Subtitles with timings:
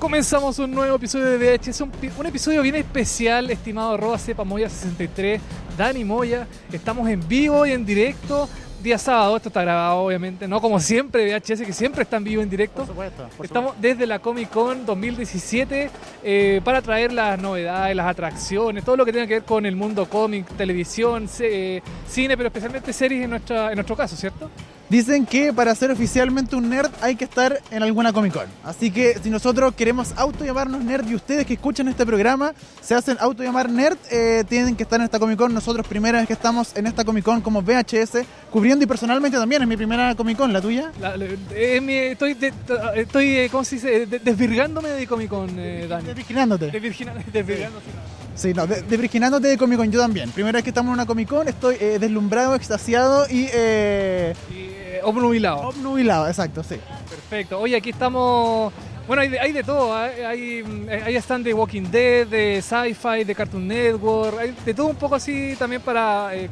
[0.00, 4.70] Comenzamos un nuevo episodio de VHS, un, un episodio bien especial, estimado arroba sepa Moya
[4.70, 5.38] 63,
[5.76, 6.46] Dani Moya.
[6.72, 8.48] Estamos en vivo y en directo,
[8.82, 12.40] día sábado, esto está grabado obviamente, no como siempre VHS, que siempre está en vivo
[12.40, 12.86] en directo.
[12.86, 13.28] supuesto.
[13.42, 15.90] Estamos desde la Comic Con 2017
[16.24, 19.76] eh, para traer las novedades, las atracciones, todo lo que tenga que ver con el
[19.76, 24.50] mundo cómic, televisión, eh, cine, pero especialmente series en, nuestra, en nuestro caso, ¿cierto?
[24.90, 28.46] Dicen que para ser oficialmente un nerd hay que estar en alguna Comic Con.
[28.64, 32.96] Así que si nosotros queremos auto llamarnos nerd y ustedes que escuchan este programa se
[32.96, 35.54] hacen auto llamar nerd, eh, tienen que estar en esta Comic Con.
[35.54, 39.62] Nosotros primera vez que estamos en esta Comic Con como VHS, cubriendo y personalmente también
[39.62, 40.90] es mi primera Comic Con, la tuya.
[41.00, 42.52] La- la- eh, mi- estoy, de-
[42.96, 44.06] estoy eh, ¿cómo se dice?
[44.06, 46.04] De- desvirgándome de Comic Con, eh, Dani.
[46.08, 46.66] Desvirginándote.
[46.72, 47.86] Desvirgándose,
[48.34, 50.30] Sí, no, de- desvirginándote de Comic Con, yo también.
[50.32, 54.34] Primera vez que estamos en una Comic Con, estoy eh, deslumbrado, extasiado y eh.
[54.50, 55.68] Y, eh, obnubilado.
[55.68, 56.76] obnubilado, exacto, sí.
[57.08, 57.58] Perfecto.
[57.60, 58.72] Oye, aquí estamos.
[59.06, 59.94] Bueno, hay de, hay de todo.
[59.96, 60.64] Hay, hay,
[61.04, 64.38] hay están de Walking Dead, de Sci-Fi, de Cartoon Network.
[64.38, 66.34] Hay de todo un poco así también para.
[66.34, 66.48] eh,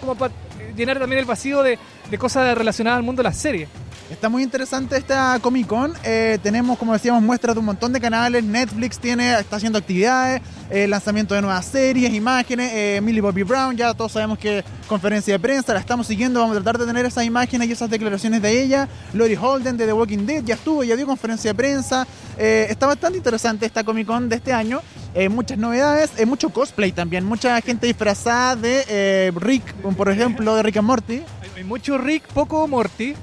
[0.00, 0.32] como para
[0.76, 1.78] llenar también el vacío de,
[2.18, 3.68] cosas relacionadas al mundo de las series.
[4.10, 5.92] Está muy interesante esta Comic Con.
[6.04, 8.44] Eh, tenemos, como decíamos, muestras de un montón de canales.
[8.44, 12.70] Netflix tiene, está haciendo actividades, eh, lanzamiento de nuevas series, imágenes.
[12.72, 16.38] Eh, Millie Bobby Brown, ya todos sabemos que conferencia de prensa, la estamos siguiendo.
[16.38, 18.88] Vamos a tratar de tener esas imágenes y esas declaraciones de ella.
[19.12, 22.06] Lori Holden de The Walking Dead ya estuvo, ya dio conferencia de prensa.
[22.38, 24.82] Eh, está bastante interesante esta Comic Con de este año.
[25.18, 27.24] Eh, muchas novedades, eh, mucho cosplay también.
[27.24, 31.22] Mucha gente disfrazada de eh, Rick, por ejemplo, de Rick and Morty.
[31.56, 33.14] Hay, mucho Rick, poco Morty.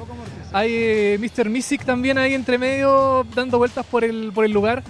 [0.52, 1.50] Hay Mr.
[1.50, 4.82] Mystick también ahí entre medio dando vueltas por el, por el lugar.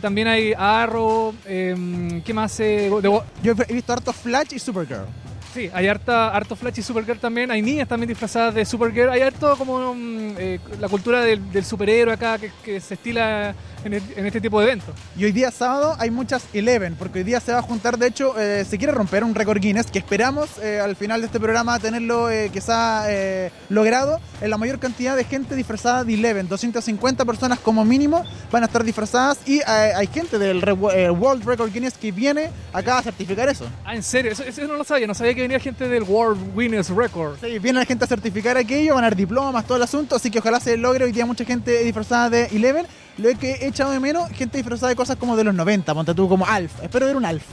[0.00, 1.34] También hay Arrow.
[1.46, 2.56] eh, ¿Qué más?
[2.58, 5.06] Yo he visto harto Flash y Supergirl.
[5.52, 7.50] Sí, hay harta, harto Flash y Supergirl también.
[7.50, 9.10] Hay niñas también disfrazadas de Supergirl.
[9.10, 13.52] Hay harto como mm, eh, la cultura del, del superhéroe acá que, que se estila
[13.84, 14.94] en, el- en este tipo de eventos.
[15.16, 18.06] Y hoy día sábado hay muchas Eleven, porque hoy día se va a juntar, de
[18.06, 21.38] hecho, eh, se quiere romper un récord Guinness que esperamos eh, al final de este
[21.40, 26.48] programa tenerlo eh, ha eh, logrado en la mayor cantidad de gente disfrazada de Eleven.
[26.48, 31.10] 250 personas como mínimo van a estar disfrazadas y eh, hay gente del re- eh,
[31.10, 33.66] World Record Guinness que viene acá a certificar eso.
[33.84, 35.06] Ah, en serio, eso, eso no lo sabía.
[35.06, 37.38] No sabía que venía gente del World Guinness Record.
[37.40, 40.30] Sí, viene la gente a certificar aquello, van a dar diplomas, todo el asunto, así
[40.30, 42.86] que ojalá se logre hoy día mucha gente disfrazada de Eleven.
[43.18, 46.14] Lo que he echado de menos, gente disfrazada de cosas como de los 90, ponte
[46.14, 46.72] tú como Alf.
[46.82, 47.44] Espero ver un Alf.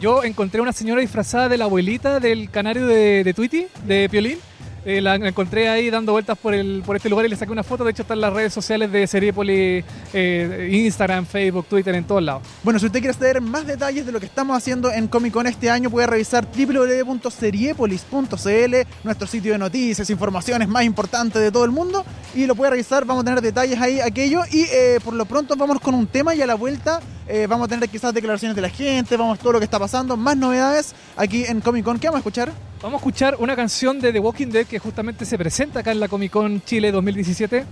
[0.00, 4.38] Yo encontré una señora disfrazada de la abuelita del canario de, de Tweety, de Piolín.
[4.84, 7.62] Eh, la encontré ahí dando vueltas por, el, por este lugar y le saqué una
[7.62, 7.84] foto.
[7.84, 12.22] De hecho, está en las redes sociales de Seriepoli, eh, Instagram, Facebook, Twitter, en todos
[12.22, 12.42] lados.
[12.62, 15.46] Bueno, si usted quiere saber más detalles de lo que estamos haciendo en Comic Con
[15.46, 18.74] este año, puede revisar www.seriepolis.cl,
[19.04, 22.04] nuestro sitio de noticias, informaciones más importantes de todo el mundo,
[22.34, 25.56] y lo puede revisar, vamos a tener detalles ahí, aquello, y eh, por lo pronto
[25.56, 28.62] vamos con un tema y a la vuelta eh, vamos a tener quizás declaraciones de
[28.62, 31.98] la gente, vamos todo lo que está pasando, más novedades aquí en Comic Con.
[31.98, 32.52] ¿Qué vamos a escuchar?
[32.82, 36.00] Vamos a escuchar una canción de The Walking Dead que justamente se presenta acá en
[36.00, 37.64] la Comic Con Chile 2017.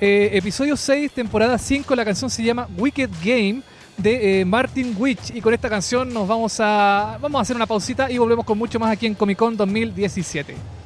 [0.00, 3.62] Eh, episodio 6, temporada 5, la canción se llama Wicked Game
[3.96, 5.34] de eh, Martin Witch.
[5.34, 8.56] Y con esta canción nos vamos a, vamos a hacer una pausita y volvemos con
[8.56, 10.79] mucho más aquí en Comic Con 2017.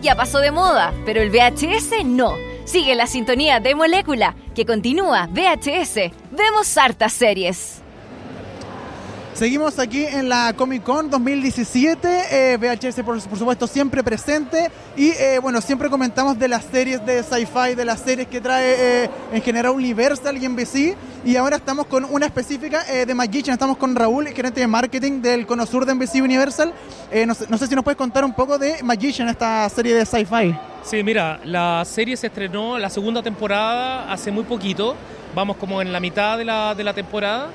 [0.00, 2.36] Ya pasó de moda, pero el VHS no.
[2.64, 6.12] Sigue la sintonía de Molécula, que continúa VHS.
[6.30, 7.77] Vemos hartas series.
[9.38, 14.68] Seguimos aquí en la Comic Con 2017, eh, VHS por, por supuesto siempre presente.
[14.96, 19.04] Y eh, bueno, siempre comentamos de las series de sci-fi, de las series que trae
[19.04, 23.54] eh, en general Universal y NBC y ahora estamos con una específica eh, de Magician,
[23.54, 26.72] estamos con Raúl, gerente de marketing del Cono Sur de NBC Universal.
[27.10, 30.06] Eh, no, no sé si nos puedes contar un poco de Magician, esta serie de
[30.06, 30.56] sci-fi.
[30.82, 34.96] Sí, mira, la serie se estrenó la segunda temporada hace muy poquito,
[35.34, 37.50] vamos como en la mitad de la, de la temporada,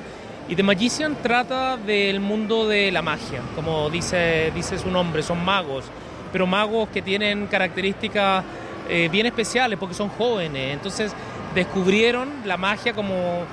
[0.50, 5.44] y The Magician trata del mundo de la magia, como dice, dice su nombre, son
[5.44, 5.86] magos,
[6.32, 8.44] pero magos que tienen características
[8.90, 11.14] eh, bien especiales porque son jóvenes, entonces
[11.56, 13.46] descubrieron la magia como,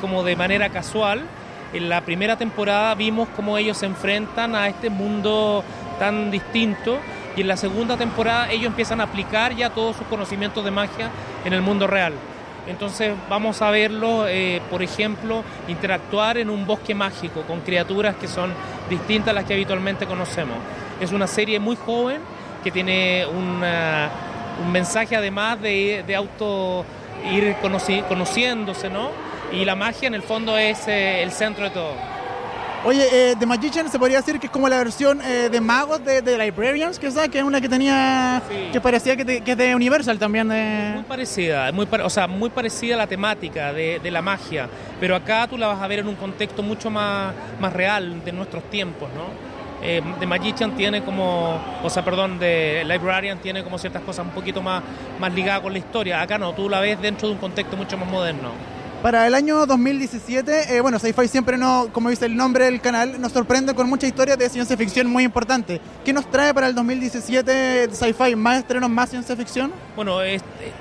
[0.00, 1.22] como de manera casual.
[1.72, 5.62] En la primera temporada vimos cómo ellos se enfrentan a este mundo
[5.98, 6.98] tan distinto
[7.36, 11.10] y en la segunda temporada ellos empiezan a aplicar ya todos sus conocimientos de magia
[11.44, 12.14] en el mundo real.
[12.66, 18.28] Entonces vamos a verlo, eh, por ejemplo, interactuar en un bosque mágico con criaturas que
[18.28, 18.52] son
[18.88, 20.56] distintas a las que habitualmente conocemos.
[21.00, 22.20] Es una serie muy joven
[22.62, 23.62] que tiene un
[24.72, 26.84] mensaje además de, auto
[27.32, 29.10] ir conoci- conociéndose, ¿no?
[29.52, 32.19] Y la magia en el fondo es eh, el centro de todo.
[32.82, 36.02] Oye, eh, The Magician se podría decir que es como la versión eh, de magos
[36.02, 38.54] de, de Librarians, que, que es una que tenía, Sí.
[38.72, 40.46] que parecía que, te- que es de Universal también.
[40.46, 41.04] Muy De...
[41.06, 44.66] parecida, muy o sea, muy parecida a la temática de, de la magia,
[44.98, 48.32] pero acá tú la vas a ver en un contexto mucho más, más real de
[48.32, 49.24] nuestros tiempos, ¿no?
[49.86, 54.32] Eh, The Magician tiene como, o sea, perdón, The Librarian tiene como ciertas cosas un
[54.32, 54.82] poquito más,
[55.18, 56.22] más ligadas con la historia.
[56.22, 58.52] Acá no, tú la ves dentro de un contexto mucho más moderno.
[59.02, 63.18] Para el año 2017, eh, bueno, Sci-Fi siempre, no, como dice el nombre del canal,
[63.18, 65.80] nos sorprende con muchas historias de ciencia ficción muy importantes.
[66.04, 68.36] ¿Qué nos trae para el 2017 Sci-Fi?
[68.36, 69.72] ¿Más estrenos, más ciencia ficción?
[69.96, 70.18] Bueno,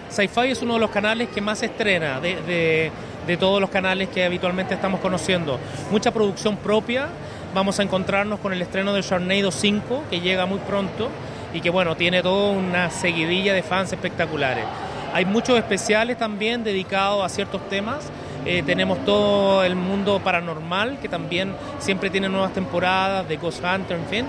[0.10, 2.92] Sci-Fi es uno de los canales que más estrena de, de-
[3.26, 5.60] de todos los canales que habitualmente estamos conociendo.
[5.92, 7.08] Mucha producción propia.
[7.54, 11.10] Vamos a encontrarnos con el estreno de Sharknado 5, que llega muy pronto
[11.54, 14.66] y que, bueno, tiene toda una seguidilla de fans espectaculares.
[15.14, 18.10] Hay muchos especiales también dedicados a ciertos temas.
[18.46, 23.98] Eh, tenemos todo el mundo paranormal, que también siempre tiene nuevas temporadas de Ghost Hunter,
[23.98, 24.26] en fin.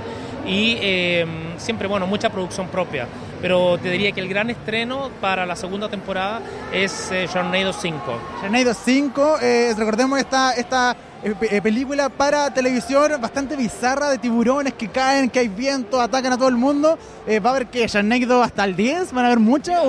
[0.46, 1.26] Y eh,
[1.58, 3.06] siempre, bueno, mucha producción propia.
[3.40, 6.40] Pero te diría que el gran estreno para la segunda temporada
[6.72, 8.00] es eh, Sharknado 5.
[8.42, 14.72] Sharknado 5, eh, recordemos esta, esta eh, eh, película para televisión bastante bizarra de tiburones
[14.72, 16.98] que caen, que hay viento, atacan a todo el mundo.
[17.26, 19.12] Eh, ¿Va a haber que Sharknado hasta el 10?
[19.12, 19.82] ¿Van a haber muchas?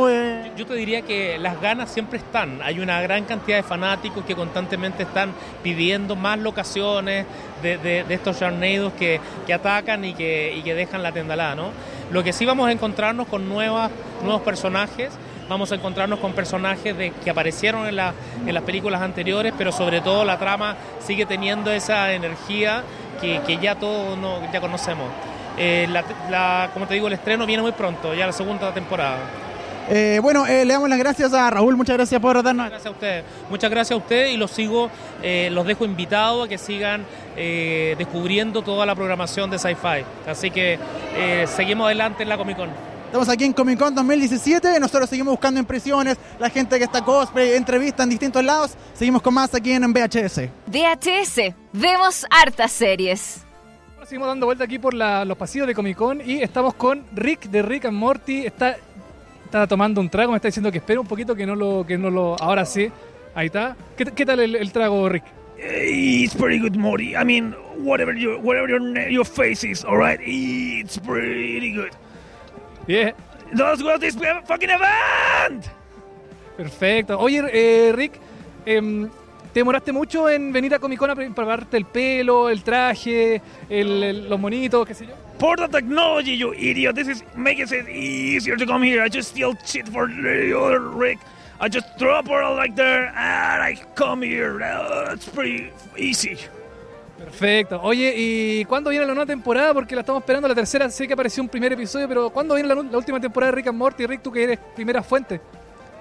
[0.58, 2.62] Yo te diría que las ganas siempre están.
[2.62, 5.32] Hay una gran cantidad de fanáticos que constantemente están
[5.64, 7.26] pidiendo más locaciones
[7.62, 11.70] de estos Sharknados que, que atacan y que, y que dejan la tendalada, ¿no?
[12.12, 13.90] Lo que sí vamos a encontrarnos con nuevas,
[14.22, 15.12] nuevos personajes.
[15.52, 18.14] Vamos a encontrarnos con personajes de, que aparecieron en, la-
[18.48, 22.84] en las películas anteriores, pero sobre todo la trama sigue teniendo esa energía
[23.20, 25.10] que, que ya todos no- ya conocemos.
[25.58, 29.18] Eh, la- la- como te digo, el estreno viene muy pronto, ya la segunda temporada.
[29.90, 32.68] Eh, bueno, eh, le damos las gracias a Raúl, muchas gracias por darnos...
[32.70, 33.26] Gracias a ustedes.
[33.50, 34.90] Muchas gracias a ustedes y los sigo,
[35.22, 37.06] eh, los dejo invitados a que sigan
[37.98, 40.06] descubriendo toda la programación de Sci-Fi.
[40.30, 40.80] Así que
[41.48, 42.91] seguimos adelante en la Comic Con.
[43.12, 47.54] Estamos aquí en Comic Con 2017, nosotros seguimos buscando impresiones, la gente que está cosplay,
[47.56, 50.50] entrevista en distintos lados, seguimos con más aquí en VHS.
[50.68, 51.54] VHS.
[51.74, 53.44] Vemos hartas series.
[53.96, 57.04] Ahora seguimos dando vuelta aquí por la- los pasillos de Comic Con y estamos con
[57.14, 58.46] Rick de Rick and Morty.
[58.46, 58.78] Está,
[59.44, 61.98] está tomando un trago, me está diciendo que espere un poquito, que no lo, que
[61.98, 62.42] no lo.
[62.42, 62.90] Ahora sí,
[63.36, 63.76] ahí está.
[63.98, 65.26] ¿Qué, qué tal el, el trago, Rick?
[65.60, 67.14] It's pretty good, Morty.
[67.16, 67.54] I mean,
[67.84, 70.20] whatever your whatever your your face is, all right.
[70.26, 71.92] It's pretty good.
[72.88, 75.66] Let's go to this fucking event.
[76.58, 77.18] perfecto.
[77.20, 78.20] Oye, eh, Rick,
[78.66, 79.10] em,
[79.54, 83.42] ¿te demoraste mucho en venir a Comic Con a pre- prepararte el pelo, el traje,
[83.70, 85.14] el- el- los monitos, qué sé yo?
[85.40, 86.96] For the technology, you idiot.
[86.96, 89.04] This is making it easier to come here.
[89.04, 91.18] I just steal shit for the other Rick.
[91.60, 94.62] I just drop her like there and I come here.
[94.64, 96.38] Uh, it's pretty easy.
[97.24, 97.80] Perfecto.
[97.84, 99.74] Oye, ¿y cuándo viene la nueva temporada?
[99.74, 102.74] Porque la estamos esperando, la tercera, sé que apareció un primer episodio, pero ¿cuándo viene
[102.74, 104.08] la, última temporada de Rick and Morty?
[104.08, 105.40] Rick, tú que eres primera fuente.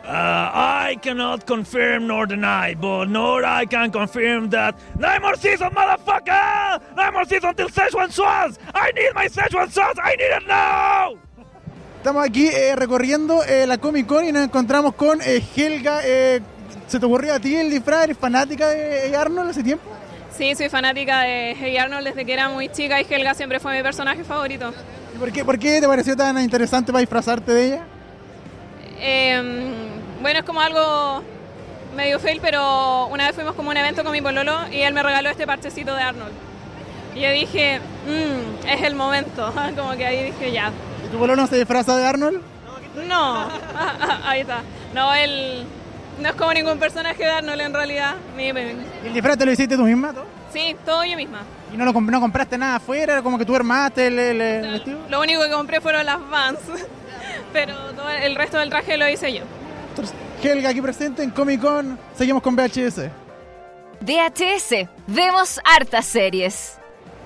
[0.03, 5.73] Uh, I cannot confirm nor deny, but nor I can confirm that nine more seasons,
[5.75, 6.81] motherfucker!
[6.97, 8.59] Nine more seasons until Szechuan sauce!
[8.75, 9.99] I need my Szechuan sauce!
[10.03, 11.19] I need it now!
[11.99, 16.01] Estamos aquí eh, recorriendo eh, la Comic Con y nos encontramos con eh, Helga.
[16.03, 16.41] eh,
[16.87, 18.05] ¿Se te ocurrió a ti el disfraz?
[18.05, 20.00] ¿Eres fanática de Arnold hace tiempo?
[20.41, 23.77] Sí, soy fanática de Hey Arnold desde que era muy chica y Helga siempre fue
[23.77, 24.73] mi personaje favorito.
[25.15, 27.83] ¿Y por qué, por qué te pareció tan interesante para disfrazarte de ella?
[29.01, 29.71] Eh,
[30.23, 31.23] bueno, es como algo
[31.95, 34.95] medio fail, pero una vez fuimos como a un evento con mi pololo y él
[34.95, 36.33] me regaló este parchecito de Arnold.
[37.15, 39.53] Y yo dije, "Mm, es el momento.
[39.77, 40.73] Como que ahí dije, ya.
[41.05, 42.41] ¿Y tu pololo no se disfraza de Arnold?
[43.07, 43.47] No,
[44.25, 44.63] ahí está.
[44.95, 45.67] No, él
[46.21, 48.15] no es como ningún personaje de Arnold en realidad.
[48.39, 48.43] ¿Y
[49.07, 50.13] el disfraz te lo hiciste tú misma?
[50.13, 50.27] todo?
[50.53, 51.41] Sí, todo yo misma.
[51.73, 53.13] ¿Y no, lo, comp- no compraste nada afuera?
[53.15, 54.99] ¿Era como que tú armaste el, el- el vestido?
[55.09, 56.59] Lo único que compré fueron las Vans,
[57.53, 59.43] pero todo el resto del traje lo hice yo.
[59.91, 61.99] Entonces, Helga aquí presente en Comic Con.
[62.17, 63.09] Seguimos con VHS.
[64.01, 66.80] DHS, vemos hartas series.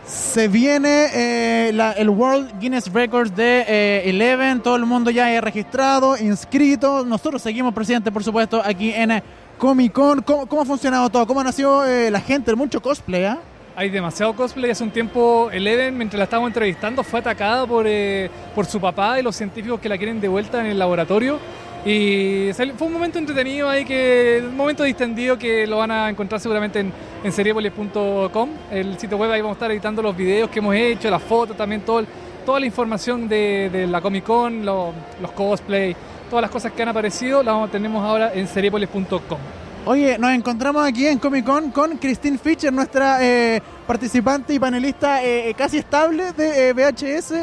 [0.06, 4.61] Se viene eh, el World Guinness Records de eh, Eleven.
[4.61, 7.04] Todo el mundo ya es registrado, inscrito.
[7.04, 9.23] Nosotros seguimos, presidente, por supuesto, aquí en eh,
[9.56, 10.20] Comic Con.
[10.23, 11.26] ¿Cómo, ha funcionado todo?
[11.26, 12.54] ¿Cómo nació eh, la gente?
[12.54, 13.38] Mucho cosplay, ¿ah?
[13.76, 14.70] Hay demasiado cosplay.
[14.70, 19.18] Hace un tiempo Eleven, mientras la estábamos entrevistando, fue atacada por, eh, por su papá
[19.18, 21.38] y los científicos que la quieren de vuelta en el laboratorio.
[21.86, 26.40] Y fue un momento entretenido ahí, que un momento distendido que lo van a encontrar
[26.40, 26.90] seguramente en,
[27.22, 29.30] en seriepolis.com, el sitio web.
[29.30, 32.04] Ahí vamos a estar editando los videos que hemos hecho, las fotos, también todo
[32.46, 35.96] toda la información de, de la Comic Con, lo- los cosplay,
[36.28, 39.38] todas las cosas que han aparecido, las tenemos ahora en seriepolis.com.
[39.86, 45.22] Oye, nos encontramos aquí en Comic Con con Christine Fischer, nuestra eh, participante y panelista
[45.22, 47.34] eh, eh, casi estable de eh, VHS.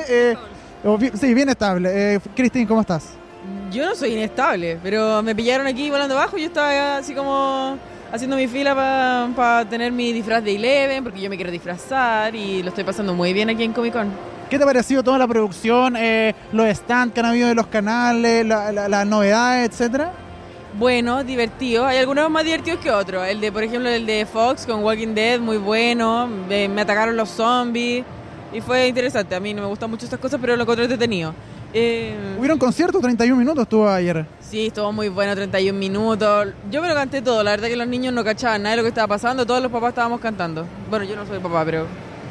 [1.20, 2.20] sí, bien estable.
[2.36, 3.21] Christine, ¿cómo estás?
[3.72, 6.38] Yo no soy inestable, pero me pillaron aquí volando abajo.
[6.38, 7.78] Yo estaba así como
[8.12, 8.76] haciendo mi fila
[9.36, 13.14] para tener mi disfraz de Eleven, porque yo me quiero disfrazar y lo estoy pasando
[13.14, 14.10] muy bien aquí en Comic Con.
[14.50, 17.68] ¿Qué te ha parecido toda la producción, eh, los stands que han habido de los
[17.68, 20.12] canales, la- la- las novedades, etcétera?
[20.78, 21.86] Bueno, divertido.
[21.86, 23.26] Hay algunos más divertidos que otros.
[23.28, 26.28] El de, por ejemplo, el de Fox con Walking Dead, muy bueno.
[26.28, 28.04] Me, me atacaron los zombies
[28.54, 29.36] y fue interesante.
[29.36, 31.34] A mí no me gustan mucho estas cosas, pero lo encontré entretenido.
[31.74, 34.26] Eh, Hubieron conciertos, 31 minutos estuvo ayer.
[34.42, 36.48] Sí, estuvo muy bueno, 31 minutos.
[36.70, 38.84] Yo me lo canté todo, la verdad que los niños no cachaban nada de lo
[38.84, 40.66] que estaba pasando, todos los papás estábamos cantando.
[40.90, 41.86] Bueno, yo no soy papá, pero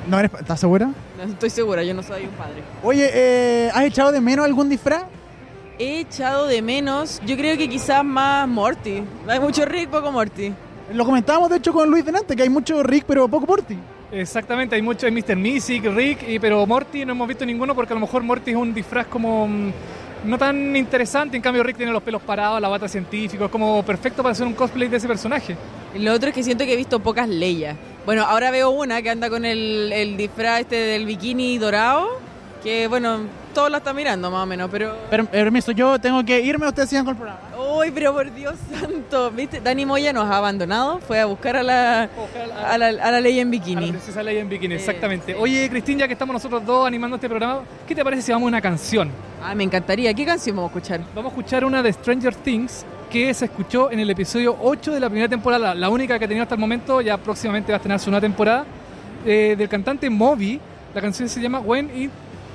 [0.08, 0.86] ¿No eres, ¿Estás segura?
[1.16, 2.62] no estoy segura, yo no soy un padre.
[2.82, 5.04] Oye, eh, ¿has echado de menos algún disfraz?
[5.78, 9.02] He echado de menos, yo creo que quizás más Morty.
[9.28, 10.52] Hay mucho Rick, poco Morty.
[10.92, 13.78] Lo comentábamos de hecho con Luis delante, que hay mucho Rick, pero poco Morty.
[14.12, 15.36] Exactamente, hay mucho, hay Mr.
[15.36, 18.56] Mystic, Rick, y, pero Morty no hemos visto ninguno porque a lo mejor Morty es
[18.56, 19.72] un disfraz como mm,
[20.24, 23.84] no tan interesante, en cambio Rick tiene los pelos parados, la bata científico, es como
[23.84, 25.56] perfecto para hacer un cosplay de ese personaje.
[25.96, 27.76] Lo otro es que siento que he visto pocas Leia.
[28.04, 32.08] Bueno, ahora veo una que anda con el, el disfraz este del bikini dorado,
[32.62, 33.20] que bueno,
[33.54, 34.94] todos la están mirando más o menos, pero...
[35.08, 37.40] Per- permiso, yo tengo que irme, ustedes sigan con el programa.
[37.76, 39.60] Uy, pero por Dios santo, ¿viste?
[39.60, 42.08] Dani Moya nos ha abandonado, fue a buscar a la,
[42.66, 43.88] a la, a la ley en A la bikini.
[43.90, 45.32] princesa Leia en bikini, Eh, exactamente.
[45.32, 45.38] sí.
[45.40, 48.46] Oye, Cristín, ya que estamos nosotros dos animando este programa, ¿qué te parece si vamos
[48.46, 49.10] a una canción?
[49.42, 50.12] Ah, me encantaría.
[50.12, 51.00] ¿Qué canción vamos a escuchar?
[51.14, 55.00] Vamos a escuchar una de Stranger Things que se escuchó en el episodio 8 de
[55.00, 57.80] la primera temporada, la única que ha tenido hasta el momento, ya próximamente va a
[57.80, 58.64] tener su nueva temporada,
[59.24, 60.60] eh, del cantante Moby.
[60.94, 62.10] La canción se llama When, It,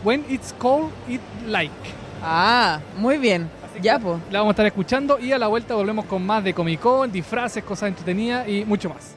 [0.06, 1.74] When It's Cold, It Like.
[2.22, 3.50] Ah, muy bien.
[3.64, 4.20] Así Ya, pues.
[4.30, 7.12] La vamos a estar escuchando y a la vuelta volvemos con más de Comic Con,
[7.12, 9.16] disfraces, cosas entretenidas y mucho más.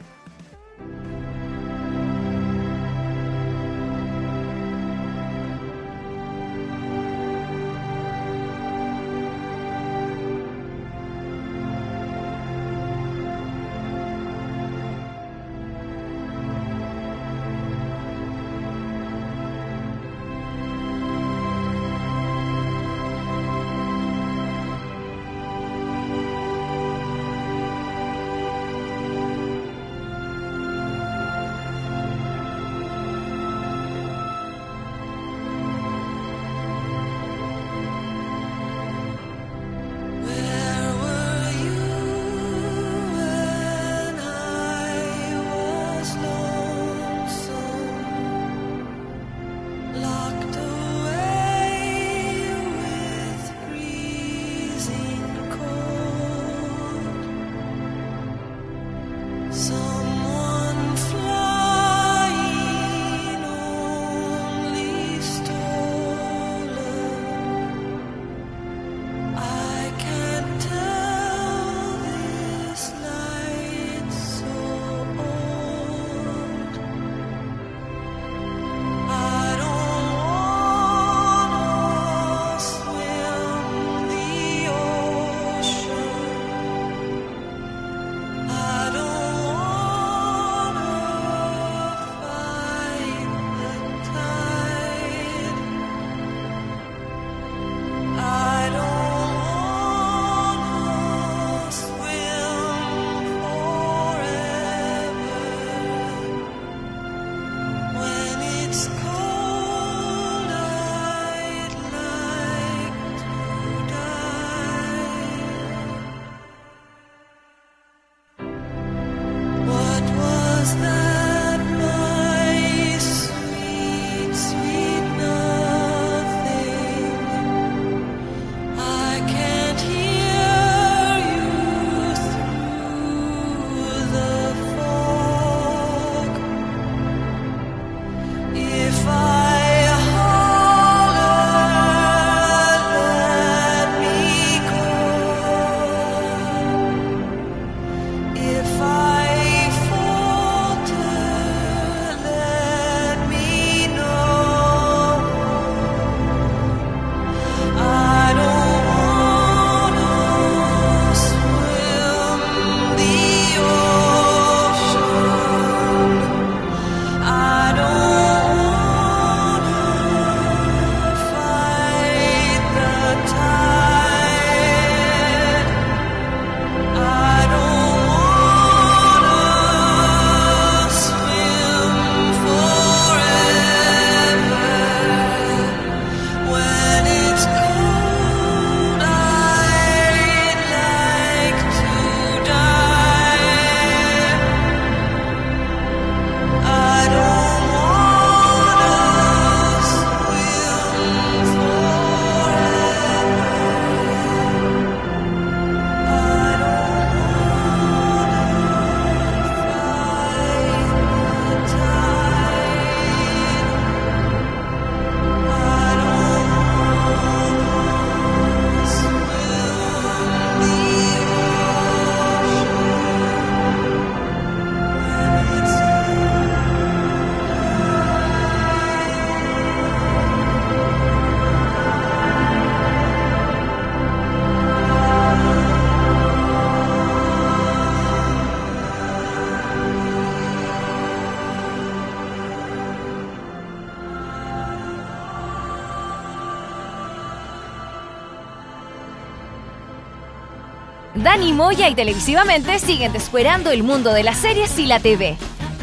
[251.39, 255.37] Dani Moya y televisivamente siguen descuerando el mundo de las series y la TV.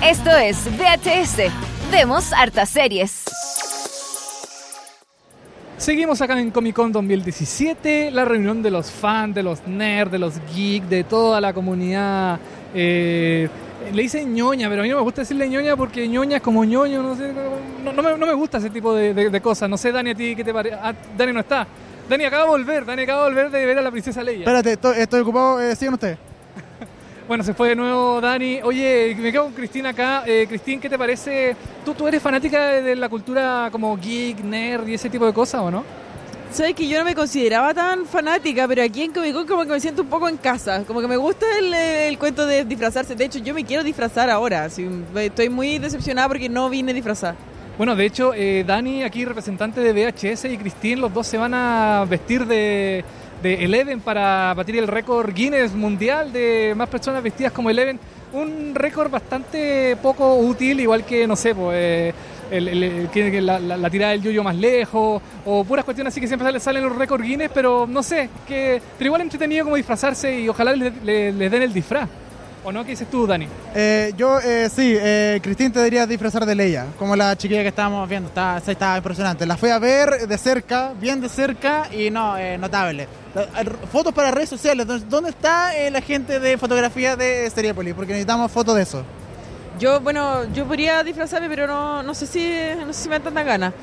[0.04, 1.50] Esto es VHS.
[1.90, 3.24] Vemos hartas series.
[5.78, 10.20] Seguimos acá en Comic Con 2017, la reunión de los fans, de los nerds, de
[10.20, 12.38] los geeks, de toda la comunidad.
[12.74, 13.48] eh,
[13.94, 16.66] le dicen ñoña, pero a mí no me gusta decirle ñoña porque ñoña es como
[16.66, 17.32] ñoño, no sé,
[17.82, 19.70] no, me, no gusta ese tipo de, de- de cosas.
[19.70, 20.76] No sé, Dani, a ti qué te parece.
[20.82, 21.66] Ah, Dani no está.
[22.10, 24.40] Dani acaba de volver, Dani acaba de volver de ver a la princesa Leia.
[24.40, 25.62] Espérate, estoy, estoy ocupado.
[25.62, 26.18] Eh, sigan ustedes.
[27.28, 28.60] Bueno, se fue de nuevo Dani.
[28.62, 30.22] Oye, me quedo con Cristina acá.
[30.28, 31.56] Eh, Cristín, ¿qué te parece?
[31.84, 35.34] ¿Tú, ¿Tú eres fanática de, de la cultura como geek, nerd y ese tipo de
[35.34, 35.84] cosas o no?
[36.52, 39.72] Sabes que yo no me consideraba tan fanática, pero aquí en Comic Con como que
[39.72, 40.84] me siento un poco en casa.
[40.86, 43.16] Como que me gusta el, el cuento de disfrazarse.
[43.16, 44.70] De hecho, yo me quiero disfrazar ahora.
[44.70, 47.36] Sí, estoy muy decepcionada porque no vine disfrazada.
[47.78, 51.54] Bueno, de hecho, eh, Dani, aquí representante de VHS, y Cristín, los dos se van
[51.54, 53.04] a vestir de,
[53.44, 58.00] Eleven para batir el récord Guinness mundial de más personas vestidas como Eleven.
[58.34, 62.14] Un récord bastante poco útil, igual que, no sé, pues, eh,
[62.50, 62.84] el- el-
[63.14, 66.60] el- la, la- tirada del yoyo más lejos, o puras cuestiones así que siempre sale-
[66.60, 70.74] salen los récords Guinness, pero no sé, que, pero igual entretenido como disfrazarse y ojalá
[70.74, 72.10] le- le- les den el disfraz.
[72.68, 72.84] ¿O no?
[72.84, 73.48] ¿Qué dices tú, Dani?
[73.76, 77.68] Eh, yo, eh, sí, eh, Cristín te debería disfrazar de Leia, como la chiquilla que
[77.68, 78.28] estábamos viendo.
[78.30, 79.46] Está, sí, estaba impresionante.
[79.46, 83.08] La fui a ver de cerca, bien de cerca, y no, eh, notable.
[83.36, 84.88] La- eh, Fotos para redes sociales.
[84.88, 87.94] ¿Dó- ¿Dónde está eh, la gente de fotografía de Seriepolis?
[87.94, 89.04] Porque necesitamos fotos de eso.
[89.78, 93.24] Yo, bueno, yo podría disfrazarme, pero no, no sé si no sé si me dan
[93.26, 93.74] tanta ganas.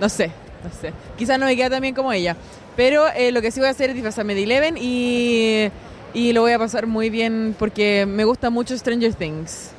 [0.00, 0.28] No sé,
[0.64, 0.94] no sé.
[1.18, 2.36] Quizás no me queda tan bien como ella.
[2.74, 5.68] Pero eh, lo que sí voy a hacer es disfrazarme de Eleven y,
[6.14, 9.70] y lo voy a pasar muy bien porque me gusta mucho Stranger Things.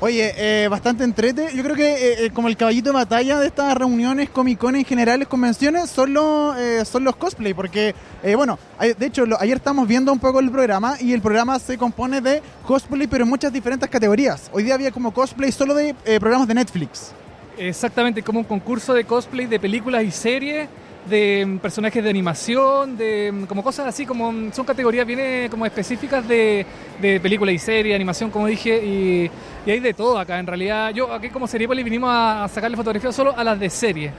[0.00, 1.50] Oye, eh, bastante entrete.
[1.54, 4.84] Yo creo que eh, eh, como el caballito de batalla de estas reuniones, comicones en
[4.84, 7.54] generales, convenciones, son los, eh, son los cosplay.
[7.54, 11.12] Porque, eh, bueno, hay- de hecho, lo- ayer estamos viendo un poco el programa y
[11.12, 14.50] el programa se compone de cosplay, pero en muchas diferentes categorías.
[14.52, 17.12] Hoy día había como cosplay solo de eh, programas de Netflix.
[17.56, 20.68] Exactamente, como un concurso de cosplay de películas y series,
[21.06, 25.20] de mm, personajes de animación, de mm, como cosas así, como mm, son categorías bien
[25.20, 26.64] eh, como específicas de,
[27.00, 29.30] de películas y series, animación, como dije, y,
[29.70, 30.38] hay de todo acá.
[30.38, 33.70] En realidad, yo aquí como Seriepoli vinimos a, a sacarle fotografías solo a las de
[33.70, 34.12] serie.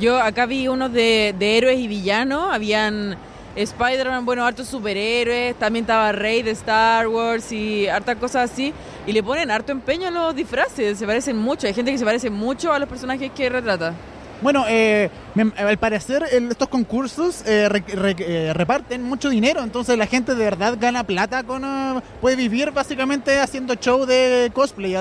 [0.00, 2.52] Yo acá vi unos de, de héroes y villanos.
[2.52, 3.16] Habían
[3.56, 5.56] Spider-Man, bueno, hartos superhéroes.
[5.56, 8.72] También estaba Rey de Star Wars y hartas cosas así.
[9.06, 10.98] Y le ponen harto empeño a los disfraces.
[10.98, 11.66] Se parecen mucho.
[11.66, 13.94] Hay gente que se parece mucho a los personajes que retrata.
[14.40, 15.10] Bueno, eh,
[15.56, 20.34] al parecer el- estos concursos eh, re- re- eh, reparten mucho dinero, entonces la gente
[20.36, 24.94] de verdad gana plata con eh, puede vivir básicamente haciendo show de cosplay,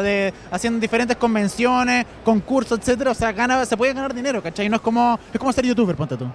[0.52, 4.70] haciendo diferentes convenciones, concursos, etcétera, o sea, gana, se puede ganar dinero, ¿cachai?
[4.70, 6.26] No es como es como ser youtuber, ponte tú.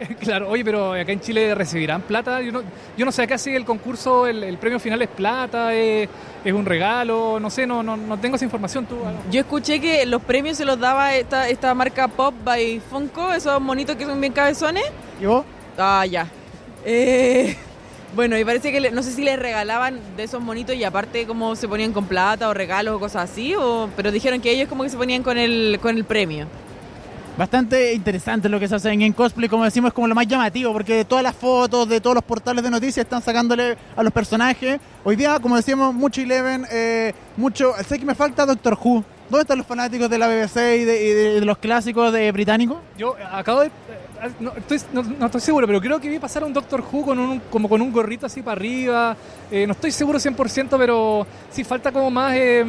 [0.20, 2.40] claro, oye, pero acá en Chile recibirán plata.
[2.40, 2.62] Yo no,
[2.96, 6.08] yo no sé acá si el concurso, el, el premio final es plata, es,
[6.44, 8.86] es un regalo, no sé, no, no, no tengo esa información.
[8.86, 8.96] ¿Tú?
[9.30, 13.60] Yo escuché que los premios se los daba esta, esta marca Pop by Funko, esos
[13.60, 14.84] monitos que son bien cabezones.
[15.20, 15.44] ¿Y vos?
[15.78, 16.26] Ah, ya.
[16.84, 17.56] Eh,
[18.14, 21.26] bueno, y parece que le- no sé si les regalaban de esos monitos y aparte
[21.26, 24.68] como se ponían con plata o regalos o cosas así, o, pero dijeron que ellos
[24.68, 26.46] como que se ponían con el, con el premio.
[27.38, 30.72] Bastante interesante lo que se hace en cosplay, como decimos, es como lo más llamativo,
[30.72, 34.78] porque todas las fotos de todos los portales de noticias están sacándole a los personajes.
[35.04, 37.72] Hoy día, como decíamos, mucho Eleven, eh, mucho...
[37.86, 39.04] Sé que me falta Doctor Who.
[39.30, 42.30] ¿Dónde están los fanáticos de la BBC y de, y de- de los clásicos de
[42.32, 42.78] británicos?
[42.98, 43.70] Yo acabo de.
[44.22, 47.40] Eh, No estoy, no, estoy seguro, pero creo que vi pasar a un Doctor Who
[47.50, 49.16] como con un gorrito así para arriba.
[49.50, 52.64] Eh, no estoy seguro 100%, pero sí falta como más, eh,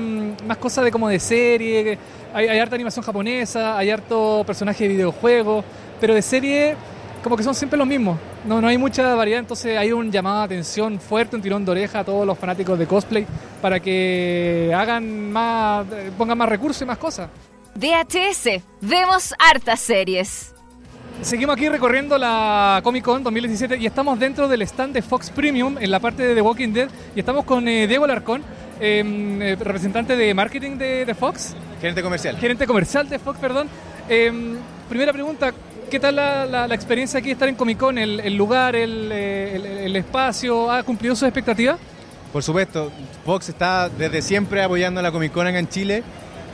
[0.45, 1.97] más cosas de como de serie.
[2.33, 5.65] Hay, harta animación japonesa, hay harto personaje de videojuegos,
[5.99, 6.75] pero de serie
[7.23, 8.17] como que son siempre los mismos.
[8.45, 11.71] No, no hay mucha variedad, entonces hay un llamado de atención fuerte, un tirón de
[11.71, 13.27] oreja a todos los fanáticos de cosplay
[13.61, 17.29] para que hagan más, eh, pongan más recursos y más cosas.
[17.75, 18.61] VHS.
[18.81, 20.50] Vemos hartas series.
[21.21, 25.77] Seguimos aquí recorriendo la Comic Con 2017 y estamos dentro del stand de Fox Premium
[25.79, 28.41] en la parte de The Walking Dead y estamos con eh, Diego Alarcón,
[28.79, 29.03] eh,
[29.41, 32.37] eh, representante de marketing de, de Fox, Gerente comercial.
[32.37, 33.67] gerente comercial de Fox, perdón.
[34.09, 34.31] Eh,
[34.89, 35.53] primera pregunta,
[35.91, 37.99] ¿qué tal la, la- la experiencia aquí de estar en Comic Con?
[37.99, 40.71] ¿El, el lugar, el, eh, el- el espacio?
[40.71, 41.77] ¿Ha cumplido sus expectativas?
[42.33, 42.91] Por supuesto,
[43.25, 46.01] Fox está desde siempre apoyando a la Comic Con acá en Chile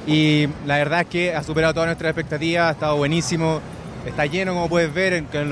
[0.06, 3.62] y la verdad es que ha superado todas nuestras expectativas, ha estado buenísimo,
[4.08, 5.46] está lleno como puedes ver de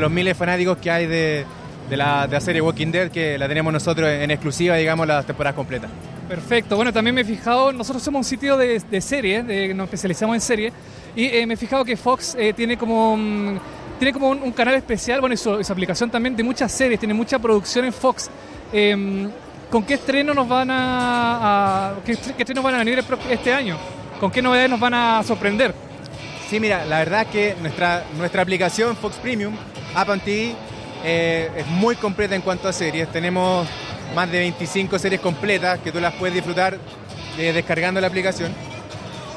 [0.00, 1.46] los miles de fanáticos que hay de,
[1.90, 5.90] la, serie Walking Dead que la tenemos nosotros en exclusiva, digamos, las temporadas completas.
[6.28, 6.76] Perfecto.
[6.76, 10.34] Bueno, también me he fijado, nosotros somos un sitio de, de series, de- nos especializamos
[10.34, 10.72] en series,
[11.14, 13.58] y eh, me he fijado que Fox eh, tiene como...
[13.98, 17.38] tiene como un, canal especial, bueno, y su, aplicación también de muchas series, tiene mucha
[17.38, 18.30] producción en Fox.
[18.72, 19.28] Em,
[19.70, 23.78] ¿Con qué estreno nos van a, qué, qué van a venir este año?
[24.20, 25.74] ¿Con qué novedades nos van a sorprender?
[26.52, 29.56] Sí, mira, la verdad es que nuestra, nuestra aplicación Fox Premium,
[29.94, 30.54] App TV,
[31.02, 33.10] eh, es muy completa en cuanto a series.
[33.10, 33.66] Tenemos
[34.14, 36.76] más de 25 series completas que tú las puedes disfrutar
[37.38, 38.52] eh, descargando la aplicación.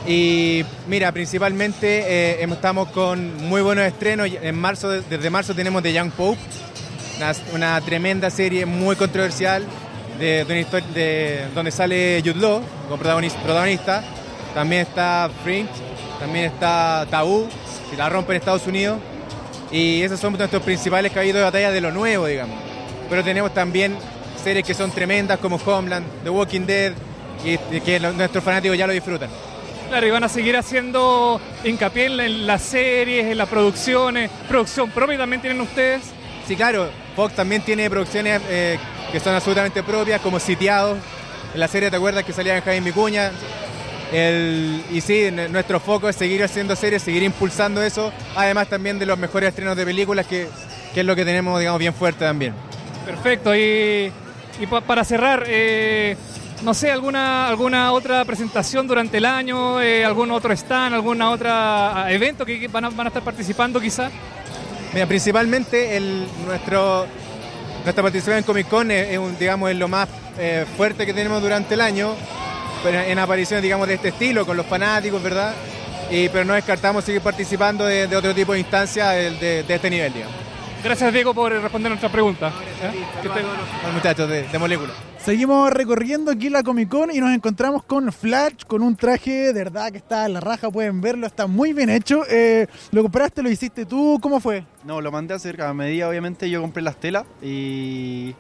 [0.06, 4.30] Y mira, principalmente eh, estamos con muy buenos estrenos.
[4.42, 6.42] En marzo, desde marzo tenemos The Young Pope,
[7.54, 9.64] una, tremenda serie muy controversial
[10.20, 14.04] de, donde sale Jude Law como protagonista.
[14.56, 15.70] También está Fringe,
[16.20, 17.48] también está Tabú,
[17.92, 18.98] que la rompe en Estados Unidos.
[19.72, 22.56] Y esos son nuestros principales caballitos de batalla de lo nuevo, digamos.
[23.10, 23.96] Pero tenemos también
[24.44, 26.94] series que son tremendas como Homeland, The Walking Dead,
[27.44, 29.30] y, que nuestros fanáticos ya lo disfrutan.
[29.90, 34.32] Claro, y van a seguir haciendo hincapié en, la- en las series, en las producciones,
[34.48, 36.02] producción propia también tienen ustedes.
[36.48, 38.80] Sí, claro, Fox también tiene producciones eh,
[39.12, 40.98] que son absolutamente propias, como Sitiados.
[41.54, 43.32] En la serie, ¿te acuerdas que salía en Jaime Vicuña?
[44.12, 49.06] El, y sí, nuestro foco es seguir haciendo series, seguir impulsando eso, además también de
[49.06, 50.48] los mejores estrenos de películas, que,
[50.94, 52.54] que es lo que tenemos, digamos, bien fuerte también.
[53.06, 54.12] Perfecto, y,
[54.60, 56.16] y pa- para cerrar, eh,
[56.64, 62.04] no sé, alguna, alguna otra presentación durante el año, eh, algún otro stand, alguna otra
[62.06, 64.10] ah, evento que van a, van a estar participando quizá.
[64.94, 67.06] Mira, principalmente el, nuestro,
[67.84, 70.08] nuestra participación en Comic Con es, es un, digamos, es lo más
[70.40, 72.14] eh, fuerte que tenemos durante el año,
[72.84, 75.54] pero en apariciones digamos, de este estilo, con los fanáticos, ¿verdad?
[76.12, 79.76] Y, pero no descartamos seguir participando de, de otro tipo de instancias de, de- de
[79.76, 80.36] este nivel, digamos.
[80.84, 82.50] Gracias Diego por responder nuestra pregunta.
[82.84, 82.92] ¿Eh?
[83.84, 84.94] Los muchachos de, de Molécula.
[85.18, 89.54] Seguimos recorriendo aquí la Comic Con y nos encontramos con Flash con un traje de
[89.54, 92.22] verdad que está a la raja, pueden verlo, está muy bien hecho.
[92.30, 94.20] Eh, ¿Lo compraste, lo hiciste tú?
[94.22, 94.64] ¿Cómo fue?
[94.84, 98.36] No, lo mandé a hacer a medida, obviamente yo compré las telas y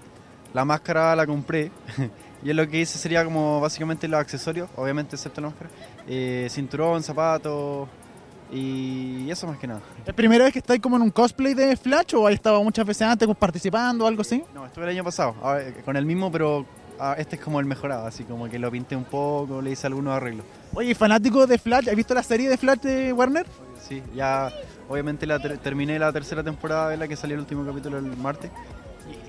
[0.53, 1.71] la máscara la compré.
[2.45, 5.69] y es lo que hice sería como básicamente los accesorios, obviamente excepto la máscara.
[6.07, 7.89] Eh, cinturón, zapatos
[8.53, 9.81] y eso más que nada.
[10.05, 12.85] ¿Es primera vez que estáis como en un cosplay de Flash o has estado muchas
[12.85, 14.43] veces antes participando o algo así?
[14.53, 16.65] No, estuve el año pasado ver, con el mismo, pero
[16.99, 19.87] ah, este es como el mejorado, así como que lo pinté un poco, le hice
[19.87, 20.45] algunos arreglos.
[20.75, 23.47] Oye, fanático de Flash, ¿has visto la serie de Flash de Warner?
[23.81, 24.51] Sí, ya
[24.87, 28.15] obviamente la ter- terminé la tercera temporada de la que salió el último capítulo el
[28.17, 28.51] martes.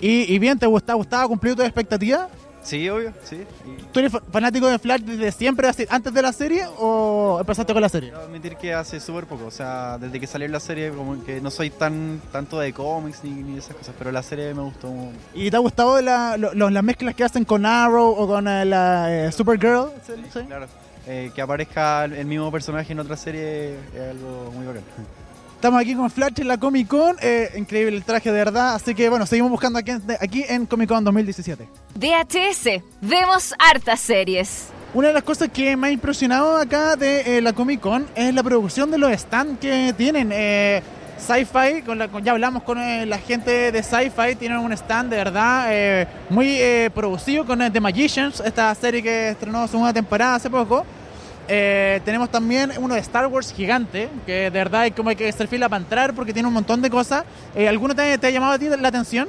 [0.01, 0.97] Y, y bien, ¿te gustaba?
[0.99, 1.27] ¿Gustaba?
[1.27, 2.29] ¿Cumplió tus expectativas?
[2.67, 3.45] Sí, obvio, sí.
[3.65, 7.73] Y ¿Tú eres fa- fanático de Flash desde siempre, antes de la serie o empezaste
[7.73, 8.11] con la serie?
[8.11, 11.41] Debo admitir que hace súper poco, o sea, desde que salió la serie como que
[11.41, 14.89] no soy tan tanto de cómics ni, ni esas cosas, pero la serie me gustó.
[14.89, 18.27] mu- ¿Y te ha gustado la- lo- lo- las mezclas que hacen con Arrow o
[18.27, 19.91] con eh, la eh, Supergirl?
[20.05, 20.41] ¿Sí?
[20.49, 20.67] Claro,
[21.07, 24.83] eh, que aparezca el, el mismo personaje en otra serie es algo muy bacán.
[25.67, 28.95] Estamos aquí con Flash en la Comic Con, eh, increíble el traje de verdad, así
[28.95, 31.67] que bueno, seguimos buscando aquí, en- aquí en Comic Con 2017.
[31.93, 34.69] DHS, vemos hartas series.
[34.95, 38.33] Una de las cosas que me ha impresionado acá de eh, la Comic Con es
[38.33, 40.31] la producción de los stands que tienen.
[40.33, 40.85] Eh,
[41.19, 45.11] Sci-Fi, con la- con- ya hablamos con eh, la gente de Sci-Fi, tienen un stand
[45.11, 50.37] de verdad eh, muy eh, producido con The Magicians, esta serie que estrenó segunda temporada
[50.37, 50.87] hace poco.
[51.49, 55.29] Eh, tenemos también uno de Star Wars gigante, que de verdad hay como hay que
[55.29, 57.25] hacer fila para entrar porque tiene un montón de cosas.
[57.55, 59.29] Eh, ¿Alguno te, ha llamado a ti la atención?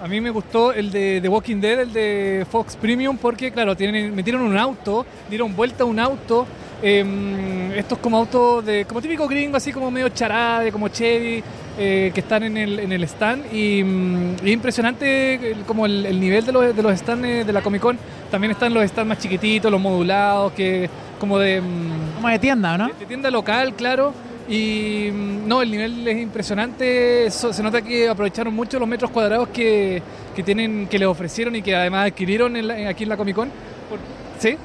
[0.00, 3.74] A mí me gustó el de The Walking Dead, el de Fox Premium, porque claro,
[3.76, 6.46] tienen, metieron un auto, dieron vuelta a un auto.
[6.82, 11.42] Eh, estos como autos de, como típico gringo, así como medio charade, como Chevy,
[11.78, 13.52] eh, que están en el, en el stand.
[13.52, 17.44] Y, mm, y impresionante el- como el, el nivel de los, de los stands eh,
[17.44, 17.98] de la Comic Con.
[18.30, 20.88] También están los stands más chiquititos, los modulados, que
[21.20, 21.60] como de...
[21.60, 22.88] mm, Como de tienda, ¿no?
[22.88, 24.12] de tienda local, claro.
[24.48, 27.30] Y mm, no, el nivel es impresionante.
[27.30, 30.02] Se nota que aprovecharon mucho los metros cuadrados que,
[30.34, 33.16] que tienen, que les ofrecieron y que además adquirieron en la- en- aquí en la
[33.16, 33.50] Comic Con.
[34.38, 34.56] ¿Sí?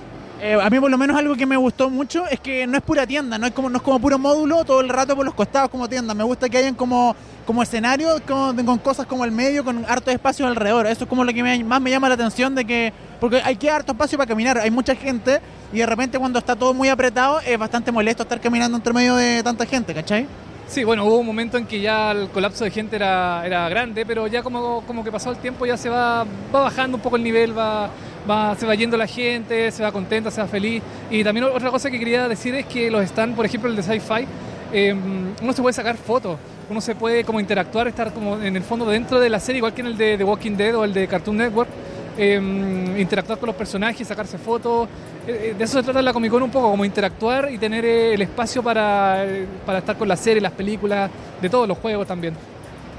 [0.44, 2.82] Eh, a mí por lo menos algo que me gustó mucho es que no es
[2.82, 5.36] pura tienda, no es como, no es como puro módulo todo el rato por los
[5.36, 6.16] costados como tienda.
[6.16, 10.48] Me gusta que hayan como, como escenarios con, cosas como el medio, con harto espacio
[10.48, 10.88] alrededor.
[10.88, 13.70] Eso es como lo que más me llama la atención de que, porque hay que
[13.70, 15.40] harto espacio para caminar, hay mucha gente
[15.72, 19.16] y de repente cuando está todo muy apretado es bastante molesto estar caminando entre medio
[19.18, 20.26] de tanta gente, ¿cachai?
[20.68, 24.06] Sí, bueno, hubo un momento en que ya el colapso de gente era, era grande,
[24.06, 27.18] pero ya como, como que pasó el tiempo ya se va, va bajando un poco
[27.18, 27.90] el nivel, va,
[28.30, 30.82] va, se va yendo la gente, se va contenta, se va feliz.
[31.10, 33.84] Y también otra cosa que quería decir es que los stands, por ejemplo el de
[33.84, 34.28] Sci-Fi,
[34.74, 34.96] eh,
[35.42, 36.38] uno se puede sacar fotos,
[36.70, 39.74] uno se puede como interactuar, estar como en el fondo dentro de la serie, igual
[39.74, 41.70] que en el de The Walking Dead o el de Cartoon Network.
[42.18, 44.88] em, interactuar con los personajes, sacarse fotos.
[45.26, 47.86] Eh, eh, de eso se trata la Comic Con un poco, como interactuar y tener
[47.86, 49.26] eh, el espacio para,
[49.66, 51.10] para estar con las series, las películas,
[51.42, 52.36] de todos los juegos también.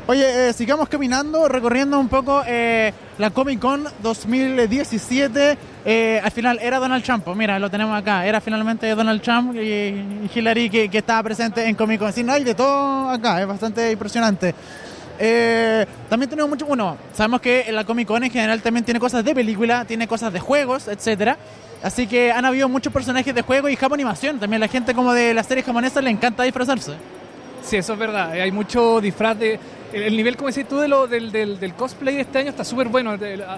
[0.09, 5.57] Oye, eh, sigamos caminando, recorriendo un poco eh, la Comic Con 2017.
[5.85, 8.27] Eh, al final era Donald Trump, pues mira, lo tenemos acá.
[8.27, 12.13] Era finalmente Donald Trump y, Hillary que, estaba presente en Comic Con.
[12.13, 14.53] Sí, no hay de todo acá, es bastante impresionante.
[15.21, 19.25] Eh, también tenemos mucho, bueno, sabemos que la Comic Con en general también tiene cosas
[19.25, 21.39] de película, tiene cosas de juegos, etcétera.
[21.81, 24.41] Así que han habido muchos personajes de juego y Japón animación.
[24.41, 26.95] También la gente como de las series japonesas le encanta disfrazarse.
[27.63, 28.33] Sí, eso es verdad.
[28.33, 29.59] Hay mucho disfraz de.
[29.93, 32.65] El, el nivel, como decís tú, de lo, del, del, cosplay de este año está
[32.65, 33.13] súper bueno.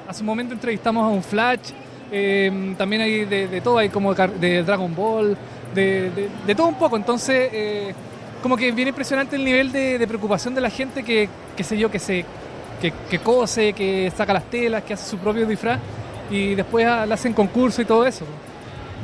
[0.08, 1.70] Hace un momento entrevistamos a un Flash.
[2.12, 5.36] eh, también hay de, todo, hay como de, Dragon Ball,
[5.74, 6.10] de,
[6.46, 6.96] de- todo un poco.
[6.96, 7.94] Entonces, eh,
[8.42, 11.90] como que viene impresionante el nivel de, preocupación de la gente que, qué sé yo,
[11.90, 12.24] que se
[13.08, 15.80] que, cose, que saca las telas, que hace su propio disfraz
[16.30, 18.26] y después le hacen concurso y todo eso.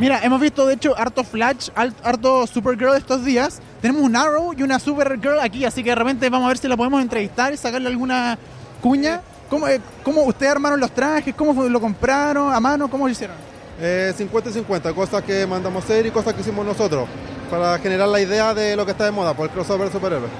[0.00, 3.60] Mira, hemos visto de hecho harto Flash, harto Supergirl estos días.
[3.82, 6.68] Tenemos un Arrow y una Supergirl aquí, así que de repente vamos a ver si
[6.68, 8.38] la podemos entrevistar y sacarle alguna
[8.80, 9.20] cuña.
[9.50, 11.34] ¿Cómo, eh, cómo ustedes armaron los trajes?
[11.34, 12.50] ¿Cómo lo compraron?
[12.50, 12.88] ¿A mano?
[12.88, 13.36] ¿Cómo lo hicieron?
[13.78, 17.06] Eh, 50 y 50, cosas que mandamos hacer y cosas que hicimos nosotros,
[17.50, 20.30] para generar la idea de lo que está de moda, por el crossover de superhéroes.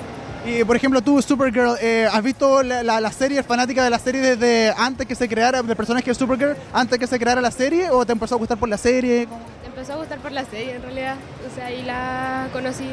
[0.47, 3.99] Y por ejemplo, tú, Supergirl, eh, ¿has visto la, la, la serie, fanática de la
[3.99, 7.51] serie desde antes que se creara, del personaje de Supergirl, antes que se creara la
[7.51, 7.91] serie?
[7.91, 9.27] ¿O te empezó a gustar por la serie?
[9.27, 9.41] ¿Cómo?
[9.63, 11.17] Me empezó a gustar por la serie en realidad.
[11.51, 12.89] O sea, ahí la conocí.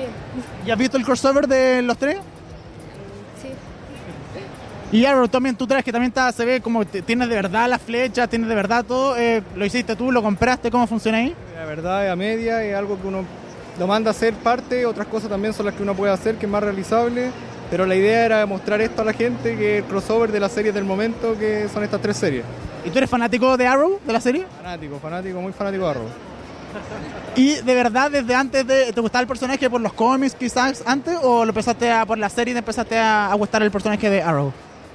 [0.65, 2.17] ¿Y has visto el crossover de los tres?
[3.41, 4.97] Sí.
[4.97, 7.81] Y Arrow también, tú traes que también está, se ve como tienes de verdad las
[7.81, 9.17] flechas, tienes de verdad todo.
[9.17, 10.11] eh, ¿Lo hiciste tú?
[10.11, 10.69] ¿Lo compraste?
[10.69, 11.33] ¿Cómo funciona ahí?
[11.55, 13.23] La verdad es a media, es algo que uno
[13.79, 16.45] lo manda a hacer parte, otras cosas también son las que uno puede hacer, que
[16.45, 17.31] es más realizable.
[17.69, 20.73] Pero la idea era mostrar esto a la gente, que el crossover de las series
[20.73, 22.43] del momento, que son estas tres series.
[22.85, 24.45] ¿Y tú eres fanático de Arrow, de la serie?
[24.57, 26.07] Fanático, fanático, muy fanático de Arrow.
[27.35, 31.17] ¿Y de verdad desde antes de, te gustaba el personaje por los cómics quizás antes
[31.21, 34.09] o lo empezaste a, por la serie y te empezaste a, a gustar el personaje
[34.09, 34.53] de Arrow?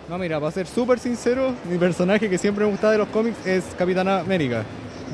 [0.09, 3.47] No, mira, para ser súper sincero, mi personaje que siempre me gustaba de los cómics
[3.47, 4.65] es Capitana América.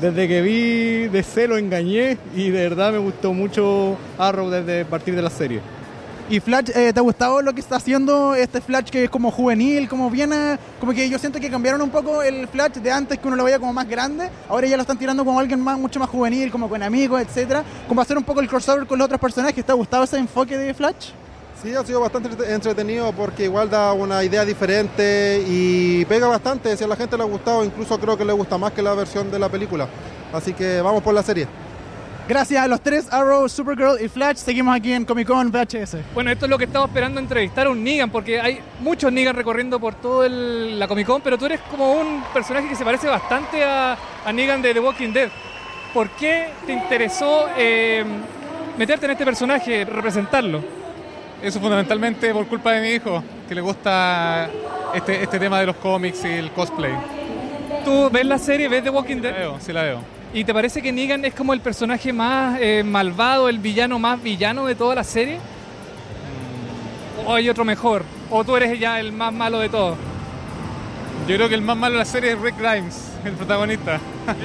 [0.01, 5.13] Desde que vi DC lo engañé y de verdad me gustó mucho Arrow desde partir
[5.13, 5.59] de la serie.
[6.29, 9.29] ¿Y Flash, eh, te ha gustado lo que está haciendo este Flash que es como
[9.29, 10.57] juvenil, como viene?
[10.79, 13.43] Como que yo siento que cambiaron un poco el Flash de antes que uno lo
[13.43, 16.49] veía como más grande, ahora ya lo están tirando como alguien más, mucho más juvenil,
[16.49, 17.63] como con amigos, etcétera.
[17.87, 19.65] Como hacer un poco el crossover con los otros personajes.
[19.65, 21.09] ¿Te ha gustado ese enfoque de Flash?
[21.61, 26.75] Sí, ha sido bastante entre- entretenido porque igual da una idea diferente y pega bastante.
[26.77, 28.93] Si a la gente le ha gustado, incluso creo que le gusta más que la
[28.93, 29.87] versión de la película.
[30.31, 31.47] Así que vamos por la serie.
[32.29, 34.37] Gracias a los tres, Arrow, Supergirl y Flash.
[34.37, 35.97] Seguimos aquí en Comic Con VHS.
[36.13, 39.35] Bueno, esto es lo que estamos esperando entrevistar a un Negan, porque hay muchos Negan
[39.35, 43.07] recorriendo por toda la Comic Con, pero tú eres como un personaje que se parece
[43.07, 45.29] bastante a, a Negan de The Walking Dead.
[45.93, 48.05] ¿Por qué te interesó eh,
[48.77, 50.78] meterte en este personaje, representarlo?
[51.41, 54.49] Eso fundamentalmente por culpa de mi hijo, que le gusta
[54.93, 56.93] este, este tema de los cómics y el cosplay.
[57.85, 59.31] ¿Tú ves la serie, ves The Walking Dead?
[59.31, 59.99] La veo, sí la veo.
[60.33, 64.21] ¿Y te parece que Negan es como el personaje más eh, malvado, el villano más
[64.21, 65.39] villano de toda la serie?
[67.25, 68.03] ¿O hay otro mejor?
[68.29, 69.97] ¿O tú eres ya el más malo de todos?
[71.27, 73.99] Yo creo que el más malo de la serie es Rick Grimes, el protagonista.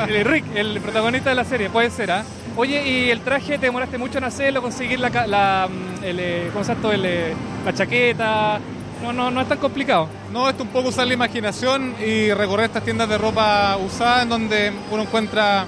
[0.09, 2.24] El Rick, el protagonista de la serie, puede ser, ¿ah?
[2.57, 6.51] Oye, ¿y el traje te demoraste mucho en hacerlo, conseguir la, la, mm, el, eh,
[6.53, 6.93] ¿cómo se llama esto?
[6.93, 8.61] El, eh, la chaqueta?
[9.03, 10.09] No, no, no es tan complicado.
[10.33, 14.29] No, esto un poco usar la imaginación y recorrer estas tiendas de ropa usada en
[14.29, 15.67] donde uno encuentra,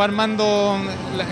[0.00, 0.78] va armando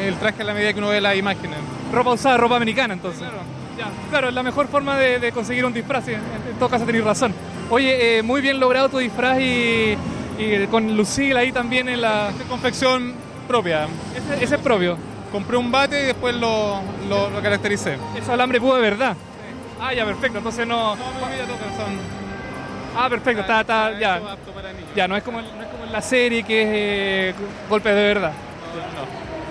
[0.00, 1.58] el traje a la medida que uno ve las imágenes.
[1.92, 3.20] Ropa usada, ropa americana, entonces.
[3.20, 3.38] Claro,
[3.78, 6.84] ya, claro es la mejor forma de, de conseguir un disfraz, en, en todo caso
[6.84, 7.32] tenéis razón.
[7.70, 9.96] Oye, eh, muy bien logrado tu disfraz y,
[10.38, 12.30] y con Lucille ahí también en la...
[12.30, 13.14] Esta confección
[13.52, 13.86] propia.
[14.16, 14.96] Ese, ese es propio.
[15.30, 17.98] Compré un bate y después lo, lo, lo caractericé.
[18.16, 19.14] Es alambre púa de verdad.
[19.78, 20.38] Ah, ya, perfecto.
[20.38, 20.96] Entonces no...
[22.96, 23.42] Ah, perfecto.
[23.42, 24.20] Está, está, ya.
[24.96, 27.34] Ya, no es como, no es como en la serie que es eh,
[27.68, 28.32] golpes de verdad.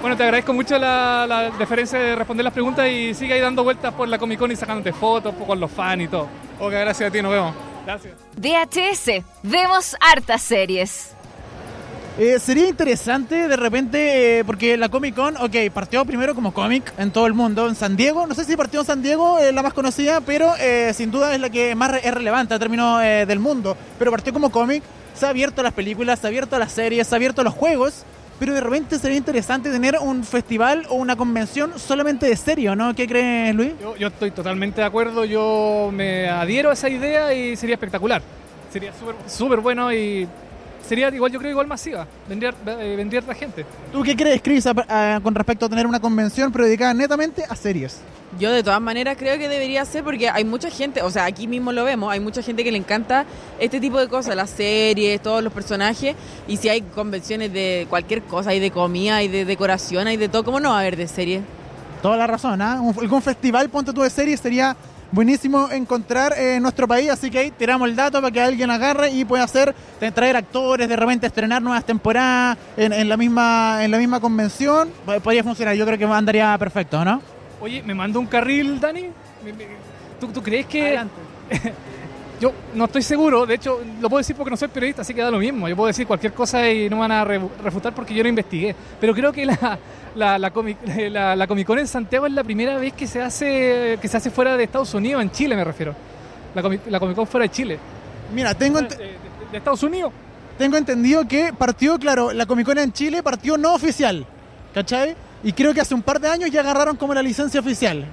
[0.01, 3.63] Bueno, te agradezco mucho la, la deferencia de responder las preguntas y sigue ahí dando
[3.63, 6.27] vueltas por la Comic Con y sacándote fotos con los fans y todo.
[6.59, 7.53] Ok, gracias a ti, nos vemos.
[7.85, 8.13] Gracias.
[8.35, 11.15] VHS, vemos hartas series.
[12.23, 16.93] Eh, sería interesante de repente, eh, porque la Comic Con, ok, partió primero como cómic
[16.99, 19.51] en todo el mundo, en San Diego, no sé si partió en San Diego, eh,
[19.51, 22.59] la más conocida, pero eh, sin duda es la que más re- es relevante a
[22.59, 24.83] términos eh, del mundo, pero partió como cómic,
[25.15, 27.41] se ha abierto a las películas, se ha abierto a las series, se ha abierto
[27.41, 28.03] a los juegos,
[28.37, 32.93] pero de repente sería interesante tener un festival o una convención solamente de serio, ¿no?
[32.93, 33.71] ¿Qué crees, Luis?
[33.81, 38.21] Yo, yo estoy totalmente de acuerdo, yo me adhiero a esa idea y sería espectacular.
[38.71, 38.91] Sería
[39.27, 40.27] súper bueno y
[40.87, 42.07] sería igual, yo creo, igual masiva.
[42.27, 43.65] Vendría, eh, vendría harta gente.
[43.91, 47.43] ¿Tú qué crees, Chris, a- a- con respecto a tener una convención pero dedicada netamente
[47.47, 47.99] a series?
[48.39, 51.47] Yo de todas maneras creo que debería ser porque hay mucha gente, o sea, aquí
[51.47, 53.25] mismo lo vemos, hay mucha gente que le encanta
[53.59, 56.15] este tipo de cosas, las series, todos los personajes,
[56.47, 60.29] y si hay convenciones de cualquier cosa, hay de comida, hay de decoración, hay de
[60.29, 61.41] todo, ¿cómo no va a haber de series?
[62.01, 62.81] Toda la razón, ¿ah?
[63.01, 64.77] Algún festival, ponte tú de series, sería
[65.11, 68.69] buenísimo encontrar eh, en nuestro país, así que ahí tiramos el dato para que alguien
[68.71, 69.75] agarre y pueda hacer,
[70.13, 74.89] traer actores, de repente estrenar nuevas temporadas en, en la misma en la misma convención,
[75.05, 77.21] Po- podría funcionar, yo creo que andaría perfecto, ¿no?
[77.59, 79.09] Oye, ¿me manda un carril, Dani?
[80.19, 80.99] ¿Tú, tú crees que...?
[82.41, 85.21] Yo no estoy seguro, de hecho, lo puedo decir porque no soy periodista, así que
[85.21, 85.69] da lo mismo.
[85.69, 88.29] Yo puedo decir cualquier cosa y no me van a re- refutar porque yo no
[88.29, 88.75] investigué.
[88.99, 89.77] Pero creo que la,
[90.15, 90.77] la, la, Comic,
[91.11, 94.17] la, la Comic Con en Santiago es la primera vez que se hace que se
[94.17, 95.93] hace fuera de Estados Unidos, en Chile me refiero.
[96.55, 97.77] La, Comic- la Comic Con fuera de Chile.
[98.33, 99.17] Mira, tengo de, de-
[99.51, 100.11] de Estados Unidos.
[100.57, 104.25] Tengo entendido que partió, claro, la Comic Con en Chile partió no oficial,
[104.73, 105.15] ¿cachai?
[105.43, 108.03] Y creo que hace un par de años ya agarraron como la licencia oficial.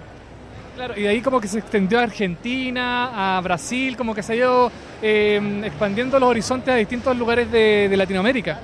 [0.78, 4.34] Claro, y de ahí como que se extendió a Argentina, a Brasil, como que se
[4.34, 4.70] ha ido
[5.02, 8.60] eh, expandiendo los horizontes a distintos lugares de, de Latinoamérica.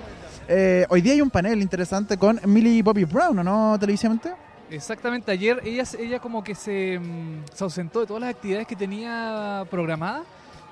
[0.46, 3.76] Eh, hoy día hay un panel interesante con Millie Bobby Brown, ¿o ¿no?
[3.80, 4.30] Televisivamente.
[4.70, 8.76] Exactamente, ayer ella, ella como que se, mm, se ausentó de todas las actividades que
[8.76, 10.22] tenía programadas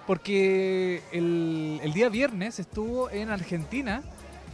[0.06, 4.00] porque el, el día viernes estuvo en Argentina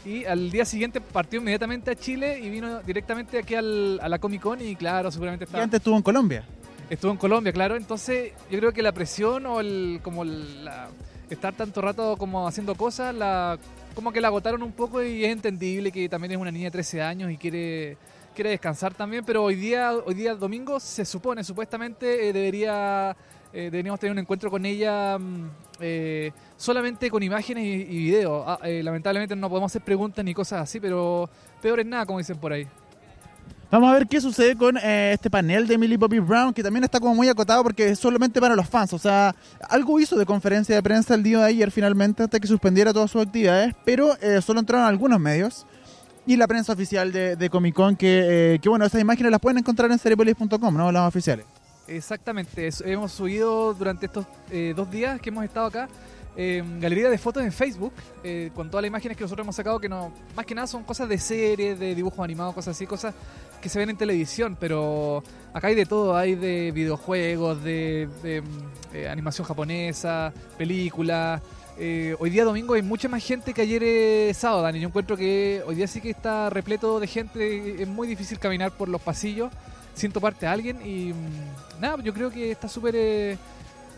[0.06, 4.18] y al día siguiente partió inmediatamente a Chile y vino directamente aquí al- a la
[4.18, 6.44] Comic Con y claro, seguramente Y antes estuvo en Colombia.
[6.90, 7.76] Estuvo en Colombia, claro.
[7.76, 10.88] Entonces, yo creo que la presión o el como la-
[11.28, 13.58] estar tanto rato como haciendo cosas, la
[13.94, 16.70] como que la agotaron un poco y es entendible que también es una niña de
[16.70, 17.96] 13 años y quiere
[18.34, 23.14] quiere descansar también, pero hoy día hoy día domingo se supone supuestamente eh, debería
[23.52, 28.44] eh, deberíamos tener un encuentro con ella mm, eh, solamente con imágenes y, y videos.
[28.46, 31.28] Ah, eh, lamentablemente no podemos hacer preguntas ni cosas así, pero
[31.60, 32.66] peor es nada, como dicen por ahí.
[33.70, 36.84] Vamos a ver qué sucede con eh, este panel de Millie Bobby Brown, que también
[36.84, 38.94] está como muy acotado porque es solamente para los fans.
[38.94, 39.34] O sea,
[39.68, 43.10] algo hizo de conferencia de prensa el día de ayer finalmente hasta que suspendiera todas
[43.10, 45.66] sus actividades, pero eh, solo entraron algunos medios.
[46.26, 49.40] Y la prensa oficial de, de Comic Con, que, eh, que bueno, esas imágenes las
[49.40, 50.90] pueden encontrar en seriepolis.com, ¿no?
[50.90, 51.44] Las oficiales.
[51.86, 55.88] Exactamente, hemos subido durante estos eh, dos días que hemos estado acá
[56.36, 59.80] eh, galería de fotos en Facebook eh, con todas las imágenes que nosotros hemos sacado
[59.80, 63.14] que no más que nada son cosas de series, de dibujos animados, cosas así, cosas
[63.60, 65.22] que se ven en televisión, pero
[65.52, 71.42] acá hay de todo, hay de videojuegos, de, de, mm, eh, animación japonesa, películas.
[71.76, 74.80] Eh, hoy día domingo hay mucha más gente que ayer sábado, Dani.
[74.80, 78.72] Yo encuentro que hoy día sí que está repleto de gente, es muy difícil caminar
[78.72, 79.50] por los pasillos
[79.94, 83.36] sin toparte a alguien y mm, nada, yo creo que está súper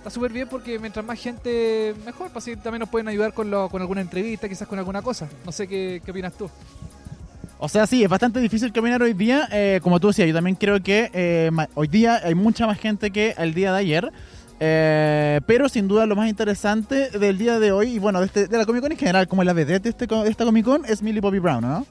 [0.01, 3.51] está súper bien porque mientras más gente mejor, para así también nos pueden ayudar con,
[3.51, 5.29] lo- con alguna entrevista, quizás con alguna cosa.
[5.45, 6.51] No sé qué, qué opinas tú.
[7.59, 9.47] O sea, sí, es bastante difícil caminar hoy día.
[9.53, 13.11] eh, como tú decías, yo también creo que eh, hoy día hay mucha más gente
[13.11, 14.11] que el día de ayer.
[14.63, 18.47] eh, pero sin duda lo más interesante del día de hoy, y bueno, de, este-
[18.47, 20.85] de la Comic Con en general, como la vedette de, este, de esta Comic Con,
[20.87, 21.87] es Millie Bobby Brown, ¿no?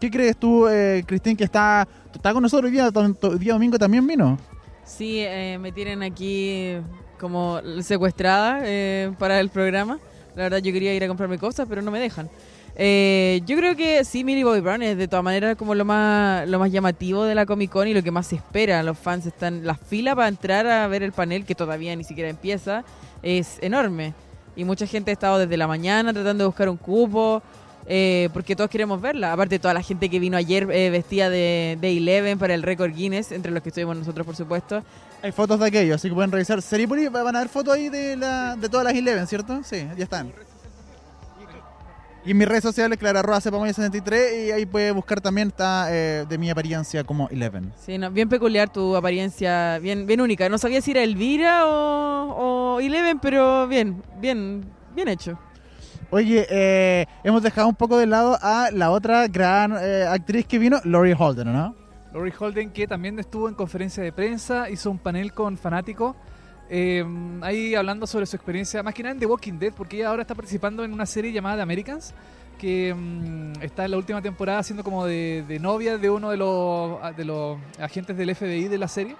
[0.00, 3.78] ¿Qué crees tú, eh, Cristín, que está, está con nosotros hoy día, to- día domingo
[3.78, 4.38] también vino?
[4.84, 6.76] Sí, eh, me tienen aquí
[7.22, 10.00] como secuestrada eh, para el programa.
[10.34, 12.28] La verdad yo quería ir a comprarme cosas, pero no me dejan.
[12.74, 16.48] Eh, yo creo que sí, Millie Bobby Brown es de todas maneras como lo más
[16.48, 18.82] lo más llamativo de la Comic Con y lo que más se espera.
[18.82, 22.28] Los fans están la fila para entrar a ver el panel que todavía ni siquiera
[22.28, 22.82] empieza
[23.22, 24.14] es enorme
[24.56, 27.40] y mucha gente ha estado desde la mañana tratando de buscar un cupo
[27.86, 29.32] eh, porque todos queremos verla.
[29.32, 32.92] Aparte toda la gente que vino ayer eh, vestida de, de Eleven para el récord
[32.92, 34.82] Guinness, entre los que estuvimos nosotros por supuesto.
[35.22, 36.60] Hay fotos de aquello, así que pueden revisar.
[36.60, 39.62] Seripoli van a ver fotos ahí de, la, de todas las Eleven, ¿cierto?
[39.62, 40.32] Sí, ya están.
[42.24, 46.24] Y en mis redes sociales, claro, arroba cepamoya63, y ahí puede buscar también, está eh,
[46.28, 47.72] de mi apariencia como Eleven.
[47.84, 50.48] Sí, no, bien peculiar tu apariencia, bien, bien única.
[50.48, 54.64] No sabía si era Elvira o, o Eleven, pero bien, bien,
[54.94, 55.38] bien hecho.
[56.10, 60.58] Oye, eh, hemos dejado un poco de lado a la otra gran eh, actriz que
[60.58, 61.81] vino, Laurie Holden, ¿no?
[62.12, 66.14] Laurie Holden, que también estuvo en conferencia de prensa, hizo un panel con fanáticos,
[66.68, 67.04] eh,
[67.42, 70.22] ahí hablando sobre su experiencia, más que nada en The Walking Dead, porque ella ahora
[70.22, 72.14] está participando en una serie llamada The Americans,
[72.58, 77.16] que mm, está en la última temporada haciendo como de, novia de uno de los,
[77.16, 79.16] de los agentes del FBI de la serie.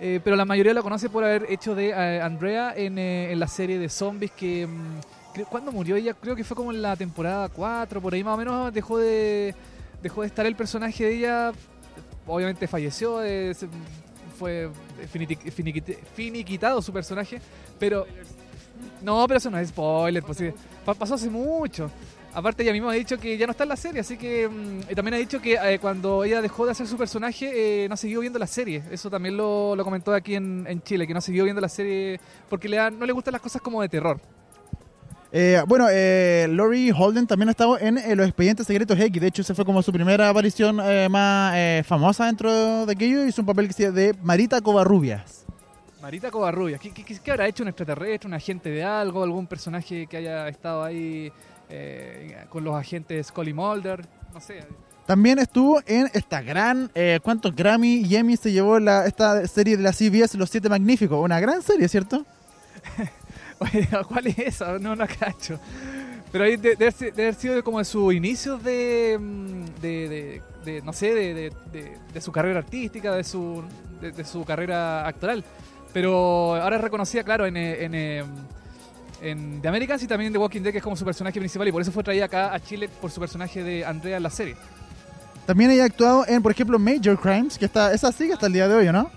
[0.00, 3.46] Eh, pero la mayoría la conoce por haber hecho de eh, Andrea en, en la
[3.46, 4.66] serie de zombies que...
[4.66, 5.00] mm,
[5.34, 6.14] creo- ¿Cuándo murió ella?
[6.14, 9.54] Creo que fue como en la temporada 4, por ahí más o menos dejó de,
[10.02, 11.52] dejó de estar el personaje de ella
[12.26, 13.54] obviamente falleció, eh,
[14.38, 14.70] fue
[16.14, 17.40] finiquitado su personaje,
[17.78, 18.06] pero
[19.02, 20.50] no, pero eso no es spoiler, pues sí,
[20.84, 21.90] pa- pasó hace mucho.
[22.32, 24.92] Aparte ella misma ha dicho que ya no está en la serie, así que mm,
[24.94, 28.20] también ha dicho que eh, cuando ella dejó de hacer su personaje eh, no siguió
[28.20, 28.82] viendo la serie.
[28.90, 32.18] Eso también lo, comentó aquí en, Chile, que no siguió viendo la serie
[32.50, 34.20] porque le no le gustan las cosas como de terror.
[35.36, 39.20] Eh, bueno, eh, Lori Holden también ha estado en eh, Los Expedientes Secretos X.
[39.20, 43.26] De hecho, esa fue como su primera aparición eh, más eh, famosa dentro de aquello.
[43.26, 45.44] Hizo un papel que se de Marita Covarrubias.
[46.00, 49.48] Marita Covarrubias, ¿qué, qué, qué- qué habrá hecho un extraterrestre, un agente de algo, algún
[49.48, 51.32] personaje que haya estado ahí
[52.48, 54.06] con los agentes Scully Mulder?
[54.32, 54.64] No sé.
[55.04, 56.90] También estuvo en esta gran.
[56.94, 60.68] Eh, ¿Cuántos Grammy y Emmy se llevó la, esta serie de la CBS, Los Siete
[60.68, 61.18] Magníficos?
[61.24, 62.24] Una gran serie, ¿cierto?
[63.58, 64.78] Oye, ¿cuál es esa?
[64.78, 65.58] No la cacho.
[66.32, 70.42] Pero ahí de- debe, debe haber sido como de sus inicios de, mm, de, de-
[70.64, 73.62] de, no sé, de, de- de- de su carrera artística, de su,
[74.00, 75.44] de, de su carrera actoral.
[75.92, 78.24] Pero ahora es reconocida, claro, en, eh, en, eh,
[79.22, 81.68] en The Americans y también en The Walking Dead, que es como su personaje principal,
[81.68, 84.30] y por eso fue traída acá a Chile por su personaje de Andrea en la
[84.30, 84.56] serie.
[85.46, 88.54] También ella ha actuado en, por ejemplo, Major Crimes, que está, esa sigue hasta el
[88.54, 89.10] día de hoy, ¿o ¿no?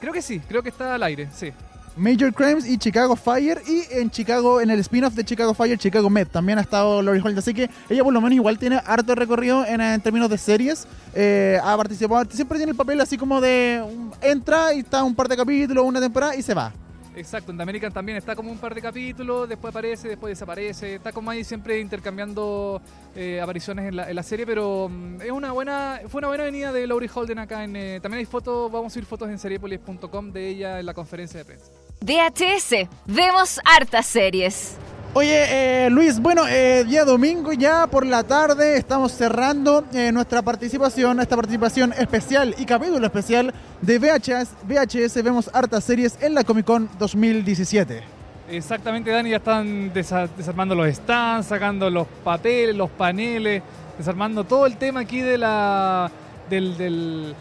[0.00, 1.52] Creo que sí, creo que está al aire, sí.
[1.96, 6.08] Major Crimes y Chicago Fire y en Chicago, en el spin-off de Chicago Fire, Chicago
[6.08, 9.14] Med, también ha estado Lori Holden, así que ella por lo menos igual tiene harto
[9.14, 13.82] recorrido en, términos de series, Eh, ha participado, siempre tiene el papel así como de
[14.22, 16.72] entra y está un par de capítulos, una temporada y se va.
[17.14, 20.94] Exacto, en The American también está como un par de capítulos, después aparece, después desaparece,
[20.94, 22.80] está como ahí siempre intercambiando
[23.14, 26.44] eh, apariciones en la, en la serie, pero mm, es una buena, fue una buena
[26.44, 29.38] venida de Laurie Holden acá en, eh, también hay fotos, vamos a subir fotos en
[29.38, 31.66] seriepolis.com de ella en la conferencia de prensa.
[32.02, 34.74] VHS, vemos hartas series.
[35.14, 40.42] Oye, eh, Luis, bueno, eh, día domingo ya por la tarde estamos cerrando eh, nuestra
[40.42, 46.44] participación, esta participación especial y capítulo especial de VHS, VHS Vemos Hartas Series en la
[46.44, 48.02] Comic Con 2017.
[48.50, 53.62] Exactamente, Dani, ya están desa- desarmando los stands, sacando los papeles, los paneles,
[53.96, 56.10] desarmando todo el tema aquí de la
[56.50, 57.34] del, del,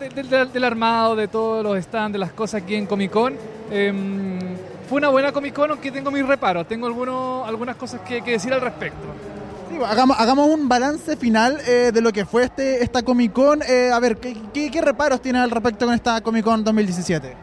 [0.00, 3.34] del, del- del armado, de todos los stands, de las cosas aquí en Comic Con.
[3.70, 4.38] Em,
[4.88, 8.32] fue una buena Comic Con, aunque tengo mis reparos, tengo algunos, algunas cosas que, que
[8.32, 8.98] decir al respecto.
[9.70, 13.62] Sí, hagamos, hagamos un balance final eh, de lo que fue este, esta Comic Con.
[13.62, 17.34] Eh, a ver, ¿qué, qué, qué reparos tiene al respecto con esta Comic Con 2017?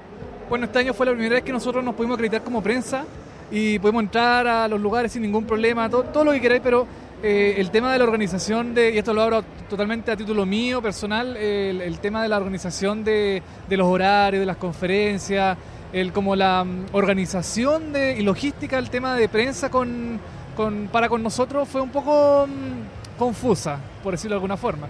[0.50, 3.04] Bueno, este año fue la primera vez que nosotros nos pudimos acreditar como prensa
[3.52, 6.86] y pudimos entrar a los lugares sin ningún problema, todo, todo lo que queráis, pero
[7.24, 10.82] eh, el tema de la organización, de, y esto lo hablo totalmente a título mío,
[10.82, 15.58] personal, el, el tema de la organización de, de los horarios, de las conferencias,
[15.94, 20.20] el, como la mm, organización de, y logística del tema de prensa con,
[20.56, 24.88] con- para con nosotros fue un poco mm, confusa, por decirlo de alguna forma.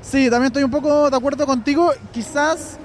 [0.00, 1.90] Sí, también estoy un poco de acuerdo contigo.
[2.12, 2.78] Quizás,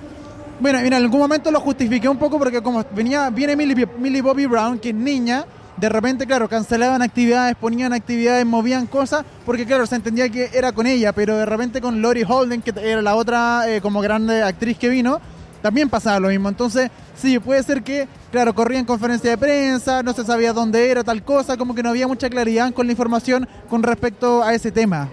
[0.59, 4.21] bueno, mira, en algún momento lo justifiqué un poco porque como venía, viene Millie, Millie
[4.21, 5.45] Bobby Brown, que es niña,
[5.79, 10.73] de repente, claro, cancelaban actividades, ponían actividades, movían cosas, porque claro, se entendía que era
[10.73, 14.43] con ella, pero de repente con Lori Holden, que era la otra eh, como grande
[14.43, 15.21] actriz que vino,
[15.61, 16.49] también pasaba lo mismo.
[16.49, 21.03] Entonces, sí, puede ser que, claro, corrían conferencia de prensa, no se sabía dónde era
[21.03, 24.71] tal cosa, como que no había mucha claridad con la información con respecto a ese
[24.71, 25.07] tema.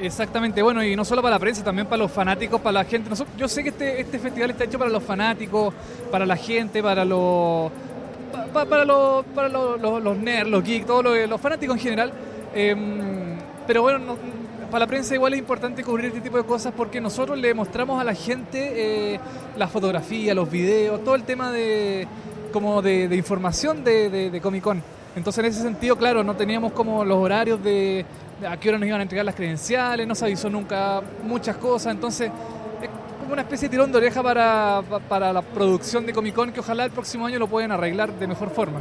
[0.00, 3.10] Exactamente, bueno, y no solo para la prensa, también para los fanáticos, para la gente.
[3.36, 5.74] Yo sé que este, este festival está hecho para los fanáticos,
[6.12, 7.72] para la gente, para los
[8.32, 12.12] pa- pa- para los para los, los, nerds, los geeks, todos los, fanáticos en general.
[12.54, 14.16] Em, pero bueno, no-
[14.70, 18.00] para la prensa igual es importante cubrir este tipo de cosas porque nosotros le mostramos
[18.00, 19.20] a la gente eh,
[19.56, 22.06] la fotografía, los videos, todo el tema de
[22.52, 24.82] como de, información de, de- de Comic Con.
[25.16, 28.04] Entonces en ese sentido, claro, no teníamos como los horarios de,
[28.48, 31.92] a qué hora nos iban a entregar las credenciales, no se avisó nunca muchas cosas,
[31.94, 32.32] entonces es
[33.28, 36.50] como una especie de tirón de oreja para, pa- para la producción de Comic Con
[36.50, 38.80] que ojalá el próximo año lo puedan arreglar de mejor forma.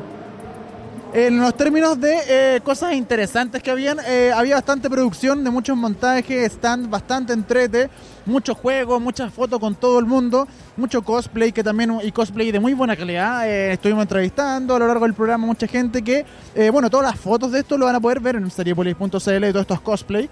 [1.13, 2.15] En los términos de
[2.55, 7.89] eh, cosas interesantes que habían, eh, había bastante producción de muchos montajes, stand bastante entrete,
[8.25, 12.59] muchos juegos, muchas fotos con todo el mundo, mucho cosplay que también y cosplay de
[12.61, 13.49] muy buena calidad.
[13.49, 16.25] Eh, estuvimos entrevistando a lo largo del programa mucha gente que,
[16.55, 19.09] eh, bueno, todas las fotos de esto lo van a poder ver en seriepolis.cl
[19.41, 20.29] de todos estos cosplay.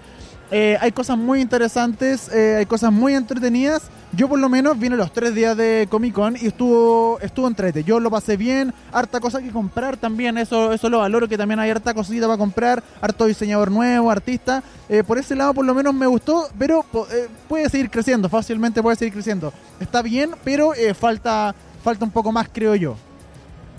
[0.50, 3.82] Eh, hay cosas muy interesantes, eh, hay cosas muy entretenidas.
[4.12, 7.82] Yo por lo menos vine los tres días de Comic Con y estuvo estuvo entrete.
[7.82, 11.58] Yo lo pasé bien, harta cosa que comprar también, eso eso lo valoro que también
[11.58, 14.62] hay harta cosita para comprar, harto diseñador nuevo, artista.
[14.88, 16.84] Eh, por ese lado por lo menos me gustó, pero
[17.48, 19.52] puede seguir creciendo, fácilmente puede seguir creciendo.
[19.80, 22.96] Está bien, pero falta falta un poco más creo yo.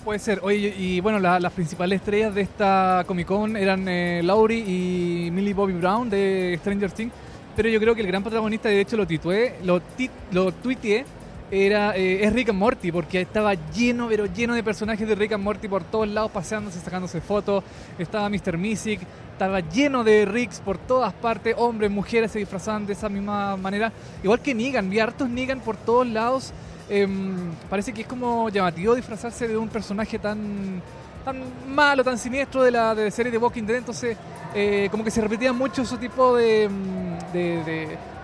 [0.07, 0.39] Puede ser.
[0.41, 5.29] Oye, y bueno, la- las principales estrellas de esta Comic Con eran eh, Laurie y
[5.31, 7.11] Millie Bobby Brown de Stranger Things.
[7.57, 11.03] Pero yo creo que el gran protagonista, de hecho lo titué, lo, ti- lo tuiteé,
[11.51, 15.33] era eh, es Rick and Morty, porque estaba lleno, pero lleno de personajes de Rick
[15.33, 17.65] and Morty por todos lados, paseándose, sacándose fotos.
[17.99, 18.57] Estaba Mr.
[18.57, 19.01] Mystic,
[19.33, 23.91] estaba lleno de Ricks por todas partes, hombres, mujeres se disfrazaban de esa misma manera.
[24.23, 26.53] Igual que Negan, vi hartos Negan por todos lados.
[26.89, 30.81] Em, parece que es como llamativo disfrazarse de un personaje tan
[31.27, 34.15] tan malo, tan siniestro de la de serie de Walking Dead, entonces
[34.55, 37.33] eh, como que se repetía mucho ese tipo de, mm,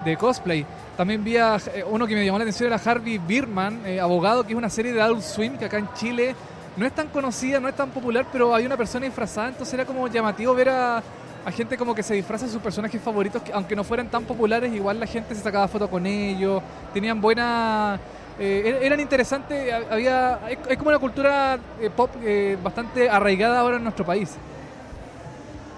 [0.06, 0.66] de, cosplay.
[0.96, 4.46] También vi a eh, uno que me llamó la atención era Harvey Birman, eh, abogado,
[4.46, 6.34] que es una serie de Adult Swim que acá en Chile
[6.78, 9.86] no es tan conocida, no es tan popular, pero hay una persona disfrazada, entonces era
[9.86, 11.04] como llamativo ver a,
[11.46, 14.24] a gente como que se disfraza de sus personajes favoritos, que aunque no fueran tan
[14.24, 18.00] populares, igual la gente se sacaba fotos con ellos, tenían buena...
[18.40, 23.60] eh, er- eran interesantes, ha- había, es, como una cultura eh, pop eh, bastante arraigada
[23.60, 24.32] ahora en nuestro país.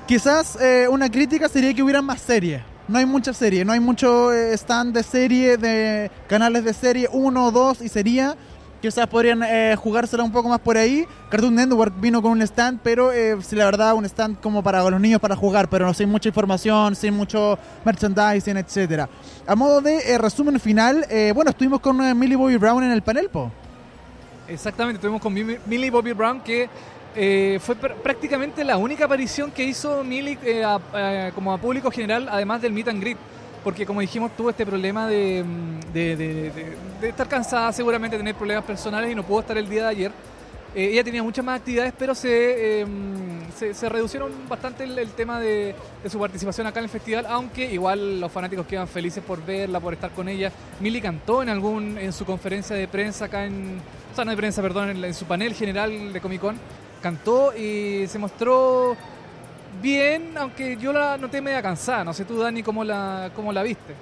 [0.07, 0.57] Quizás
[0.89, 2.61] una crítica sería que hubiera más series.
[2.87, 7.47] No hay mucha serie, no hay mucho stand de serie, de canales de serie, uno
[7.47, 8.35] o dos y sería.
[8.85, 11.07] Quizás podrían eh, jugársela un poco más por ahí.
[11.31, 15.01] Cartoon Network vino con un stand, pero eh, la verdad, un stand como para los
[15.01, 19.09] niños para jugar, pero sin mucha información, sin mucho merchandising, etcétera.
[19.47, 22.91] A modo de eh, resumen final, eh, bueno, estuvimos con eh, Millie Bobby Brown en
[22.91, 23.49] el panel, po.
[24.47, 26.69] Exactamente, estuvimos con Millie Bobby Brown, que
[27.59, 30.37] fue pr- prácticamente la única aparición que hizo Millie
[31.33, 33.17] como a público general, además del meet and greet.
[33.65, 39.11] Porque como dijimos, tuvo este problema de, mm, de- estar cansada, seguramente tener problemas personales
[39.11, 40.11] y no pudo estar el día de ayer.
[40.75, 42.85] Eh, ella tenía muchas más actividades, pero se, eh,
[43.57, 45.73] se, se reducieron bastante el, tema de,
[46.07, 49.93] su participación acá en el festival, aunque igual los fanáticos quedan felices por verla, por
[49.93, 50.51] estar con ella.
[50.79, 54.37] Millie cantó en algún en su conferencia de prensa acá en, o sea, no de
[54.37, 56.59] prensa, perdón, en, en su panel general de Comic Con,
[57.01, 58.95] cantó y se mostró
[59.81, 62.03] bien, aunque yo la noté media cansada.
[62.03, 63.95] No sé tú, Dani, cómo la, cómo la viste.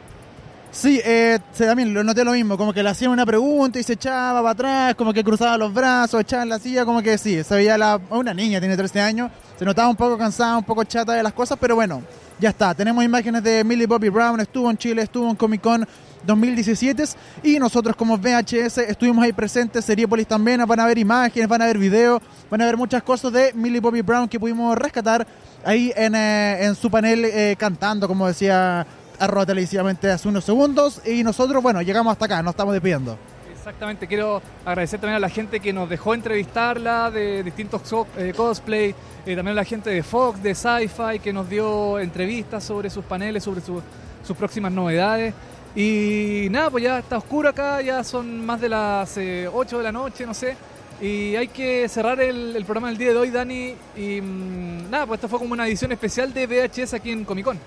[0.74, 3.94] Sí, eh, también lo noté lo mismo, como que le hacían una pregunta y se
[3.94, 7.44] echaba para atrás, como que cruzaba los brazos, echaba en la silla, como que sí,
[7.44, 10.84] se veía la, una niña, tiene 13 años, se notaba un poco cansada, un poco
[10.84, 12.02] chata de las cosas, pero bueno,
[12.40, 15.88] ya está, tenemos imágenes de Millie Bobby Brown, estuvo en Chile, estuvo en Comic Con
[16.26, 17.04] 2017
[17.44, 21.66] y nosotros como VHS estuvimos ahí presentes, Seriepolis también, van a ver imágenes, van a
[21.66, 25.26] ver videos, van a ver muchas cosas de Millie Bobby Brown que pudimos rescatar
[25.66, 28.86] ahí en, eh, en su panel eh, cantando, como decía
[29.20, 33.18] arroba televisivamente hace unos segundos y nosotros, bueno, llegamos hasta acá, nos estamos despidiendo.
[33.56, 37.82] Exactamente, quiero agradecer también a la gente que nos dejó entrevistarla de distintos
[38.18, 38.94] eh, cosplay,
[39.26, 43.06] eh, también a la gente de Fox, de Sci-Fi, que nos dio entrevistas sobre sus
[43.06, 43.82] paneles, sobre su-
[44.28, 45.34] sus próximas novedades.
[45.76, 49.84] Y nada, pues ya está oscuro acá, ya son más de las eh, 8 de
[49.84, 50.56] la noche, no sé.
[51.02, 53.74] Y hay que cerrar el, programa del día de hoy, Dani.
[53.98, 57.46] Y mm, nada, pues esto fue como una edición especial de VHS aquí en Comic
[57.46, 57.60] Con.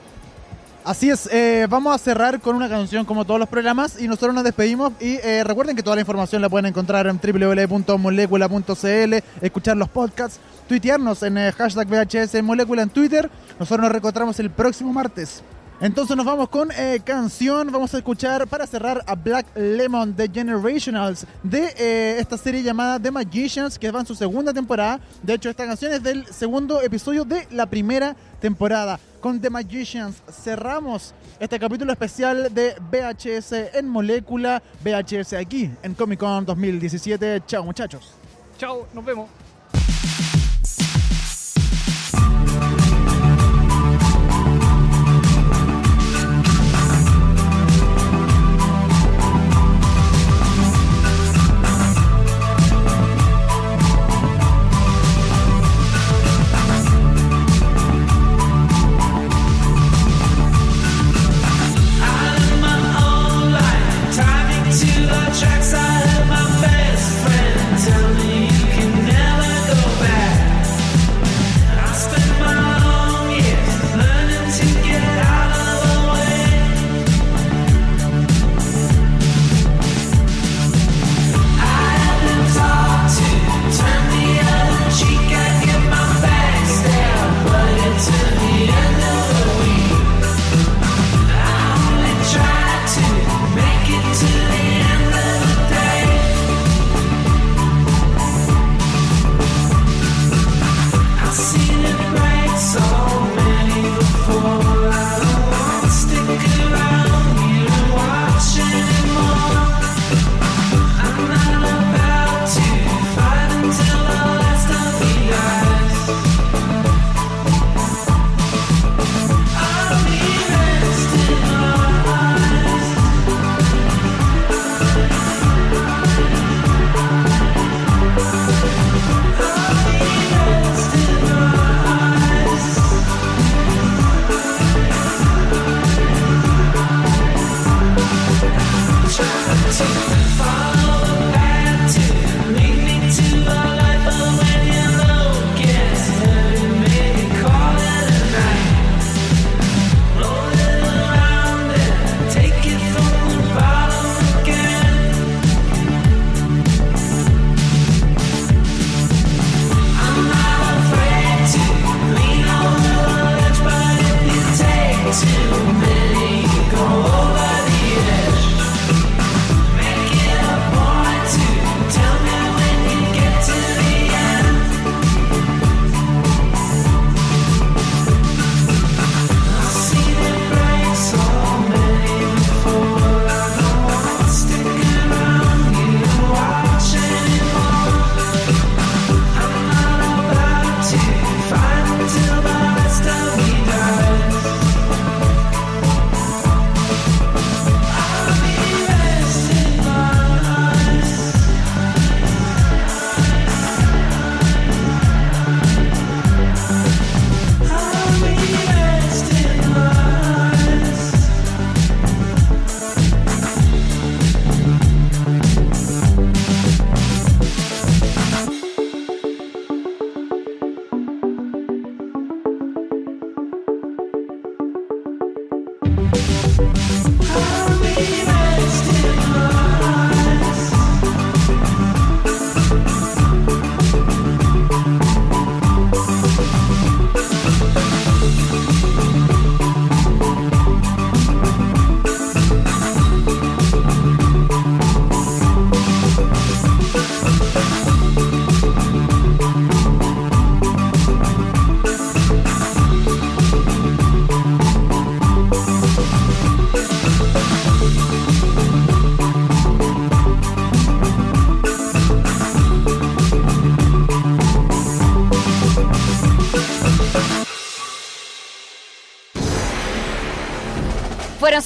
[0.87, 4.33] Así es, eh, vamos a cerrar con una canción como todos los programas y nosotros
[4.33, 9.77] nos despedimos y eh, recuerden que toda la información la pueden encontrar en www.molecula.cl, escuchar
[9.77, 10.39] los podcasts,
[10.69, 13.29] tuitearnos en eh, hashtag VHS Molecula en Twitter.
[13.59, 15.43] Nosotros nos reencontramos el próximo martes.
[15.79, 20.27] Entonces nos vamos con eh, canción, vamos a escuchar para cerrar a Black Lemon de
[20.27, 25.01] Generationals de eh, esta serie llamada The Magicians que va en su segunda temporada.
[25.23, 28.99] De hecho esta canción es del segundo episodio de la primera temporada.
[29.21, 36.21] Con The Magicians cerramos este capítulo especial de VHS en molécula, VHS aquí en Comic
[36.21, 37.43] Con 2017.
[37.47, 38.15] Chao muchachos.
[38.59, 39.29] Chao, nos vemos.